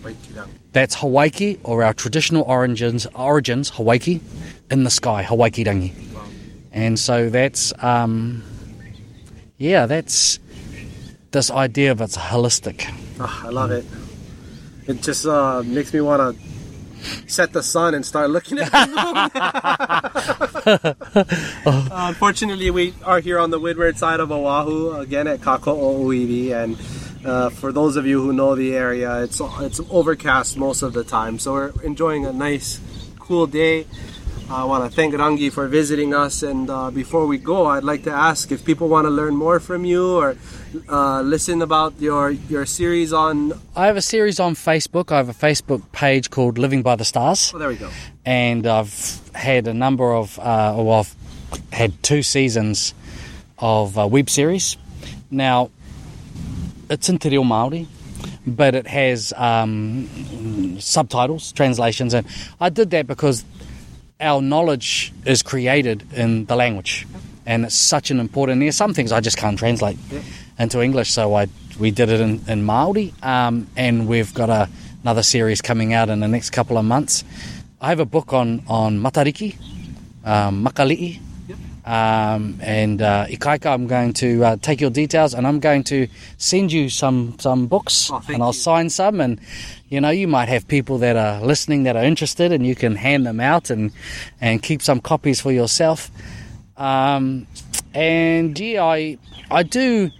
Wait. 0.04 0.15
That's 0.72 0.98
Hawaiki 0.98 1.60
or 1.63 1.84
our 1.84 1.93
traditional 1.93 2.43
origins, 2.43 3.08
origins 3.15 3.72
Hawaiki, 3.72 4.22
in 4.69 4.84
the 4.84 4.89
sky, 4.89 5.24
Hawaiki 5.24 5.65
rangi. 5.65 5.93
And 6.72 7.00
so 7.00 7.30
that's, 7.30 7.74
um, 7.84 8.43
yeah, 9.58 9.88
that's 9.88 10.39
this 11.32 11.50
idea 11.50 11.91
of 11.91 12.02
it's 12.02 12.17
holistic. 12.17 12.93
Ah, 13.19 13.48
I 13.48 13.50
love 13.50 13.72
it. 13.72 13.86
It 14.89 15.02
just 15.04 15.28
uh, 15.28 15.62
makes 15.63 15.93
me 15.93 16.02
want 16.02 16.36
to 16.36 16.41
set 17.30 17.54
the 17.54 17.62
sun 17.62 17.93
and 17.93 18.04
start 18.04 18.32
looking 18.32 18.58
at 18.58 18.71
the 18.71 18.88
moon. 18.89 18.97
Uh, 21.65 22.08
unfortunately, 22.10 22.71
we 22.71 22.93
are 23.04 23.19
here 23.19 23.38
on 23.38 23.52
the 23.52 23.60
windward 23.60 23.97
side 23.97 24.19
of 24.19 24.32
Oahu 24.32 24.93
again 24.93 25.28
at 25.28 25.41
Kako'o 25.41 26.06
'Ōiwi, 26.06 26.54
and 26.54 26.78
uh, 27.25 27.49
for 27.49 27.71
those 27.71 27.95
of 27.97 28.08
you 28.08 28.21
who 28.21 28.34
know 28.34 28.56
the 28.56 28.75
area, 28.75 29.23
it's 29.23 29.39
it's 29.62 29.80
overcast 29.89 30.58
most 30.58 30.82
of 30.82 30.93
the 30.93 31.04
time. 31.04 31.38
So 31.38 31.54
we're 31.54 31.71
enjoying 31.84 32.25
a 32.25 32.34
nice, 32.34 32.80
cool 33.19 33.45
day. 33.45 33.86
I 34.51 34.63
want 34.63 34.89
to 34.89 34.95
thank 34.95 35.13
Rangi 35.13 35.51
for 35.51 35.67
visiting 35.67 36.15
us. 36.15 36.41
And 36.41 36.69
uh, 36.71 36.89
before 36.89 37.27
we 37.27 37.38
go, 37.38 37.67
I'd 37.67 37.83
like 37.83 38.03
to 38.05 38.12
ask 38.12 38.51
if 38.51 38.65
people 38.65 38.88
want 38.89 39.05
to 39.05 39.12
learn 39.12 39.35
more 39.35 39.59
from 39.59 39.85
you 39.85 40.17
or 40.17 40.38
uh, 40.89 41.21
listen 41.21 41.62
about 41.62 41.93
your 41.99 42.31
your 42.31 42.65
series 42.65 43.13
on. 43.13 43.53
I 43.75 43.85
have 43.85 43.95
a 43.95 44.01
series 44.01 44.39
on 44.39 44.55
Facebook. 44.55 45.12
I 45.12 45.17
have 45.17 45.29
a 45.29 45.33
Facebook 45.33 45.83
page 45.91 46.31
called 46.31 46.57
Living 46.57 46.81
by 46.81 46.95
the 46.95 47.05
Stars. 47.05 47.51
Oh, 47.53 47.59
there 47.59 47.69
we 47.69 47.75
go. 47.75 47.91
and 48.25 48.65
I've 48.65 49.21
had 49.35 49.67
a 49.67 49.73
number 49.73 50.13
of, 50.13 50.39
uh, 50.39 50.73
well, 50.77 50.99
I've 51.01 51.15
had 51.71 52.01
two 52.01 52.23
seasons 52.23 52.95
of 53.59 53.97
uh, 53.99 54.07
web 54.07 54.29
series. 54.29 54.77
Now, 55.29 55.69
it's 56.89 57.07
in 57.07 57.19
Te 57.19 57.29
Reo 57.29 57.43
Māori, 57.43 57.85
but 58.47 58.73
it 58.73 58.88
has 58.88 59.31
um, 59.38 60.79
subtitles, 60.79 61.51
translations, 61.51 62.15
and 62.15 62.25
I 62.59 62.69
did 62.69 62.89
that 62.91 63.05
because 63.05 63.43
our 64.19 64.41
knowledge 64.41 65.13
is 65.25 65.41
created 65.41 66.05
in 66.13 66.45
the 66.45 66.55
language, 66.55 67.08
and 67.45 67.65
it's 67.65 67.75
such 67.75 68.12
an 68.12 68.19
important. 68.19 68.60
There's 68.60 68.75
some 68.75 68.93
things 68.93 69.12
I 69.12 69.21
just 69.21 69.38
can't 69.38 69.58
translate 69.58 69.97
into 70.58 70.82
English, 70.82 71.12
so 71.12 71.36
I 71.36 71.47
we 71.79 71.91
did 71.91 72.10
it 72.10 72.19
in, 72.19 72.41
in 72.47 72.63
Maori, 72.65 73.13
um, 73.23 73.67
and 73.77 74.08
we've 74.08 74.34
got 74.34 74.49
a, 74.49 74.67
another 75.03 75.23
series 75.23 75.62
coming 75.62 75.93
out 75.93 76.10
in 76.10 76.19
the 76.19 76.27
next 76.27 76.49
couple 76.49 76.77
of 76.77 76.84
months. 76.84 77.23
I 77.79 77.89
have 77.89 78.01
a 78.01 78.05
book 78.05 78.34
on 78.34 78.63
on 78.67 78.99
matariki, 78.99 79.55
um, 80.25 80.65
makali'i, 80.65 81.19
um, 81.89 82.60
and 82.62 83.02
uh, 83.02 83.25
Ikaika. 83.28 83.65
I'm 83.65 83.88
going 83.88 84.13
to 84.13 84.43
uh, 84.45 84.56
take 84.62 84.80
your 84.80 84.91
details, 84.91 85.34
and 85.34 85.47
I'm 85.47 85.60
going 85.60 85.84
to 85.86 86.08
send 86.38 86.71
you 86.71 86.89
some 86.89 87.36
some 87.39 87.65
books, 87.67 88.10
Oh, 88.12 88.21
and 88.30 88.43
I'll 88.43 88.49
you. 88.49 88.54
sign 88.54 88.89
some, 88.89 89.19
and 89.19 89.39
you 89.89 89.99
know 89.99 90.12
you 90.12 90.28
might 90.28 90.49
have 90.49 90.67
people 90.67 90.99
that 90.99 91.15
are 91.17 91.41
listening 91.45 91.84
that 91.84 91.95
are 91.95 92.04
interested, 92.04 92.52
and 92.52 92.65
you 92.65 92.75
can 92.75 92.95
hand 92.95 93.25
them 93.25 93.39
out 93.39 93.69
and 93.71 93.91
and 94.39 94.62
keep 94.62 94.82
some 94.82 94.99
copies 95.02 95.41
for 95.41 95.52
yourself. 95.52 96.12
Um, 96.78 97.47
and 97.93 98.58
yeah, 98.60 98.84
I 98.86 99.17
I 99.49 99.63
do 99.63 100.12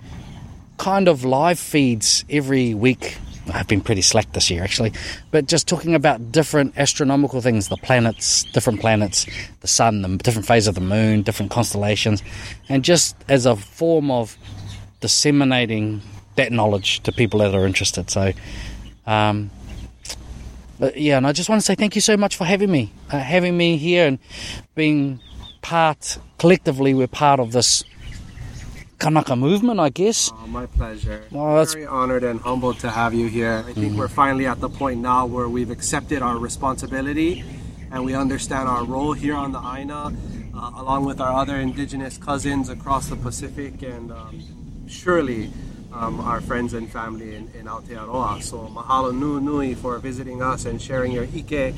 kind 0.78 1.08
of 1.08 1.24
live 1.24 1.60
feeds 1.60 2.26
every 2.30 2.74
week. 2.74 3.18
I've 3.52 3.68
been 3.68 3.82
pretty 3.82 4.02
slack 4.02 4.32
this 4.34 4.50
year 4.50 4.64
actually, 4.64 4.94
but 5.32 5.48
just 5.48 5.68
talking 5.68 5.96
about 5.96 6.32
different 6.32 6.78
astronomical 6.78 7.42
things, 7.42 7.70
the 7.70 7.78
planets, 7.78 8.44
different 8.46 8.80
planets, 8.80 9.26
the 9.62 9.68
sun, 9.68 10.02
the 10.02 10.18
different 10.18 10.48
phases 10.48 10.68
of 10.68 10.76
the 10.76 10.82
moon, 10.82 11.22
different 11.22 11.52
constellations, 11.52 12.24
and 12.68 12.84
just 12.84 13.16
as 13.28 13.46
a 13.46 13.56
form 13.56 14.12
of 14.12 14.38
disseminating 15.00 16.02
that 16.36 16.52
knowledge 16.52 17.02
to 17.02 17.12
people 17.12 17.40
that 17.40 17.54
are 17.54 17.66
interested. 17.66 18.10
So, 18.10 18.34
um, 19.06 19.50
yeah, 20.96 21.18
and 21.18 21.28
I 21.28 21.34
just 21.34 21.50
want 21.50 21.62
to 21.62 21.66
say 21.66 21.76
thank 21.76 21.96
you 21.96 22.02
so 22.02 22.16
much 22.16 22.38
for 22.38 22.46
having 22.46 22.72
me, 22.72 22.92
uh, 23.12 23.20
having 23.20 23.58
me 23.58 23.78
here 23.78 24.08
and 24.08 24.20
being 24.76 25.20
part, 25.62 26.18
collectively, 26.38 26.94
we're 26.94 27.08
part 27.08 27.40
of 27.40 27.52
this 27.52 27.84
Kanaka 29.00 29.36
movement, 29.36 29.80
I 29.80 29.90
guess. 29.90 30.32
Oh, 30.34 30.48
my 30.48 30.66
pleasure. 30.66 31.24
Well, 31.32 31.56
that's- 31.56 31.74
Very 31.74 31.86
honored 31.88 32.24
and 32.24 32.40
humbled 32.42 32.80
to 32.80 32.90
have 32.90 33.14
you 33.14 33.28
here. 33.28 33.64
I 33.68 33.74
think 33.74 33.98
we're 33.98 34.10
finally 34.10 34.46
at 34.46 34.60
the 34.60 34.70
point 34.70 35.00
now 35.00 35.26
where 35.26 35.48
we've 35.48 35.72
accepted 35.72 36.22
our 36.22 36.38
responsibility 36.38 37.44
and 37.92 38.04
we 38.06 38.14
understand 38.14 38.68
our 38.68 38.84
role 38.84 39.14
here 39.14 39.36
on 39.36 39.52
the 39.54 39.60
Aina, 39.60 40.14
uh, 40.54 40.72
along 40.82 41.06
with 41.06 41.20
our 41.22 41.32
other 41.34 41.56
indigenous 41.56 42.18
cousins 42.18 42.70
across 42.70 43.08
the 43.08 43.16
Pacific 43.16 43.82
and 43.82 44.12
um, 44.12 44.44
surely 44.88 45.50
um, 45.94 46.20
our 46.20 46.42
friends 46.42 46.74
and 46.74 46.92
family 46.92 47.36
in, 47.36 47.50
in 47.58 47.66
Aotearoa. 47.68 48.44
So 48.44 48.58
mahalo 48.68 49.12
nui 49.14 49.42
nui 49.42 49.76
for 49.76 49.98
visiting 50.00 50.42
us 50.44 50.66
and 50.66 50.80
sharing 50.82 51.12
your 51.14 51.24
ike 51.24 51.74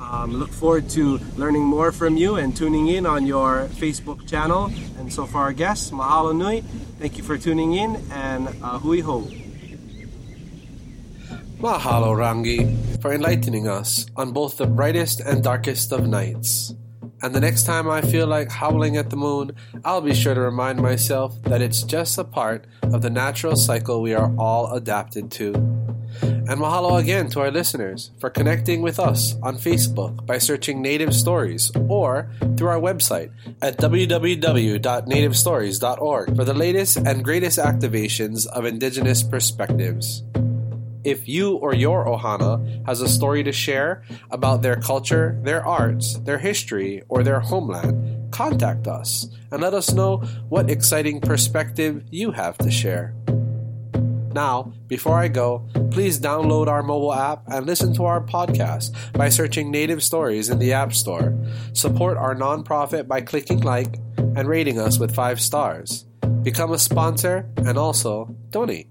Um, 0.00 0.32
look 0.34 0.50
forward 0.50 0.88
to 0.90 1.18
learning 1.36 1.62
more 1.62 1.92
from 1.92 2.16
you 2.16 2.36
and 2.36 2.56
tuning 2.56 2.88
in 2.88 3.04
on 3.06 3.26
your 3.26 3.68
Facebook 3.72 4.26
channel. 4.28 4.72
And 4.98 5.12
so 5.12 5.26
for 5.26 5.38
our 5.38 5.52
guests, 5.52 5.90
mahalo 5.90 6.34
nui. 6.36 6.62
Thank 6.98 7.18
you 7.18 7.24
for 7.24 7.36
tuning 7.36 7.74
in 7.74 7.96
and 8.10 8.48
uh, 8.62 8.78
hui 8.78 9.00
ho. 9.00 9.28
Mahalo 11.60 12.16
Rangi 12.16 13.00
for 13.02 13.12
enlightening 13.12 13.68
us 13.68 14.06
on 14.16 14.32
both 14.32 14.56
the 14.56 14.66
brightest 14.66 15.20
and 15.20 15.44
darkest 15.44 15.92
of 15.92 16.08
nights. 16.08 16.74
And 17.22 17.34
the 17.34 17.40
next 17.40 17.64
time 17.64 17.86
I 17.88 18.00
feel 18.00 18.26
like 18.26 18.50
howling 18.50 18.96
at 18.96 19.10
the 19.10 19.16
moon, 19.16 19.52
I'll 19.84 20.00
be 20.00 20.14
sure 20.14 20.32
to 20.32 20.40
remind 20.40 20.80
myself 20.80 21.40
that 21.42 21.60
it's 21.60 21.82
just 21.82 22.16
a 22.16 22.24
part 22.24 22.64
of 22.82 23.02
the 23.02 23.10
natural 23.10 23.56
cycle 23.56 24.00
we 24.00 24.14
are 24.14 24.34
all 24.38 24.72
adapted 24.72 25.30
to. 25.32 25.69
And 26.50 26.60
mahalo 26.60 26.98
again 26.98 27.30
to 27.30 27.40
our 27.42 27.52
listeners 27.52 28.10
for 28.18 28.28
connecting 28.28 28.82
with 28.82 28.98
us 28.98 29.36
on 29.40 29.54
Facebook 29.54 30.26
by 30.26 30.38
searching 30.38 30.82
Native 30.82 31.14
Stories 31.14 31.70
or 31.88 32.28
through 32.56 32.66
our 32.66 32.80
website 32.80 33.30
at 33.62 33.78
www.nativestories.org 33.78 36.34
for 36.34 36.44
the 36.44 36.52
latest 36.52 36.96
and 36.96 37.22
greatest 37.22 37.60
activations 37.60 38.48
of 38.48 38.64
Indigenous 38.64 39.22
perspectives. 39.22 40.24
If 41.04 41.28
you 41.28 41.54
or 41.54 41.72
your 41.72 42.04
Ohana 42.04 42.84
has 42.84 43.00
a 43.00 43.08
story 43.08 43.44
to 43.44 43.52
share 43.52 44.02
about 44.32 44.62
their 44.62 44.74
culture, 44.74 45.38
their 45.44 45.64
arts, 45.64 46.18
their 46.18 46.38
history, 46.38 47.04
or 47.08 47.22
their 47.22 47.38
homeland, 47.38 48.32
contact 48.32 48.88
us 48.88 49.28
and 49.52 49.62
let 49.62 49.72
us 49.72 49.92
know 49.92 50.16
what 50.48 50.68
exciting 50.68 51.20
perspective 51.20 52.02
you 52.10 52.32
have 52.32 52.58
to 52.58 52.72
share. 52.72 53.14
Now, 54.32 54.72
before 54.86 55.18
I 55.18 55.28
go, 55.28 55.68
please 55.90 56.20
download 56.20 56.68
our 56.68 56.82
mobile 56.82 57.12
app 57.12 57.42
and 57.48 57.66
listen 57.66 57.94
to 57.94 58.04
our 58.04 58.20
podcast 58.24 58.94
by 59.12 59.28
searching 59.28 59.70
Native 59.70 60.02
Stories 60.02 60.48
in 60.48 60.58
the 60.58 60.72
App 60.72 60.92
Store. 60.92 61.36
Support 61.72 62.16
our 62.16 62.34
nonprofit 62.34 63.08
by 63.08 63.22
clicking 63.22 63.60
like 63.60 63.98
and 64.16 64.48
rating 64.48 64.78
us 64.78 64.98
with 64.98 65.14
five 65.14 65.40
stars. 65.40 66.04
Become 66.42 66.72
a 66.72 66.78
sponsor 66.78 67.48
and 67.56 67.76
also 67.76 68.34
donate. 68.50 68.88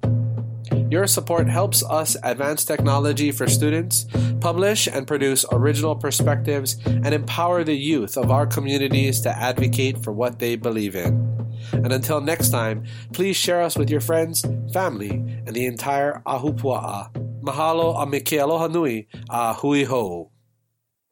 Your 0.90 1.06
support 1.06 1.48
helps 1.48 1.84
us 1.84 2.18
advance 2.24 2.66
technology 2.66 3.32
for 3.32 3.48
students, 3.48 4.08
publish 4.42 4.88
and 4.88 5.06
produce 5.06 5.46
original 5.52 5.96
perspectives, 5.96 6.78
and 6.86 7.14
empower 7.14 7.64
the 7.64 7.76
youth 7.78 8.18
of 8.18 8.32
our 8.32 8.48
communities 8.48 9.22
to 9.22 9.30
advocate 9.30 10.04
for 10.04 10.12
what 10.12 10.40
they 10.40 10.56
believe 10.56 10.96
in. 10.96 11.30
And 11.74 11.94
until 11.94 12.22
next 12.22 12.50
time, 12.50 12.86
please 13.14 13.36
share 13.36 13.62
us 13.62 13.78
with 13.78 13.90
your 13.90 14.02
friends, 14.02 14.44
family, 14.74 15.12
and 15.12 15.54
the 15.54 15.66
entire 15.66 16.22
Ahupua'a. 16.26 17.14
Mahalo 17.42 18.02
a 18.02 18.06
Mike 18.06 18.34
Aloha 18.34 18.68
Nui 18.68 19.08
a 19.30 19.54
Hui 19.54 19.84
Ho. 19.84 20.32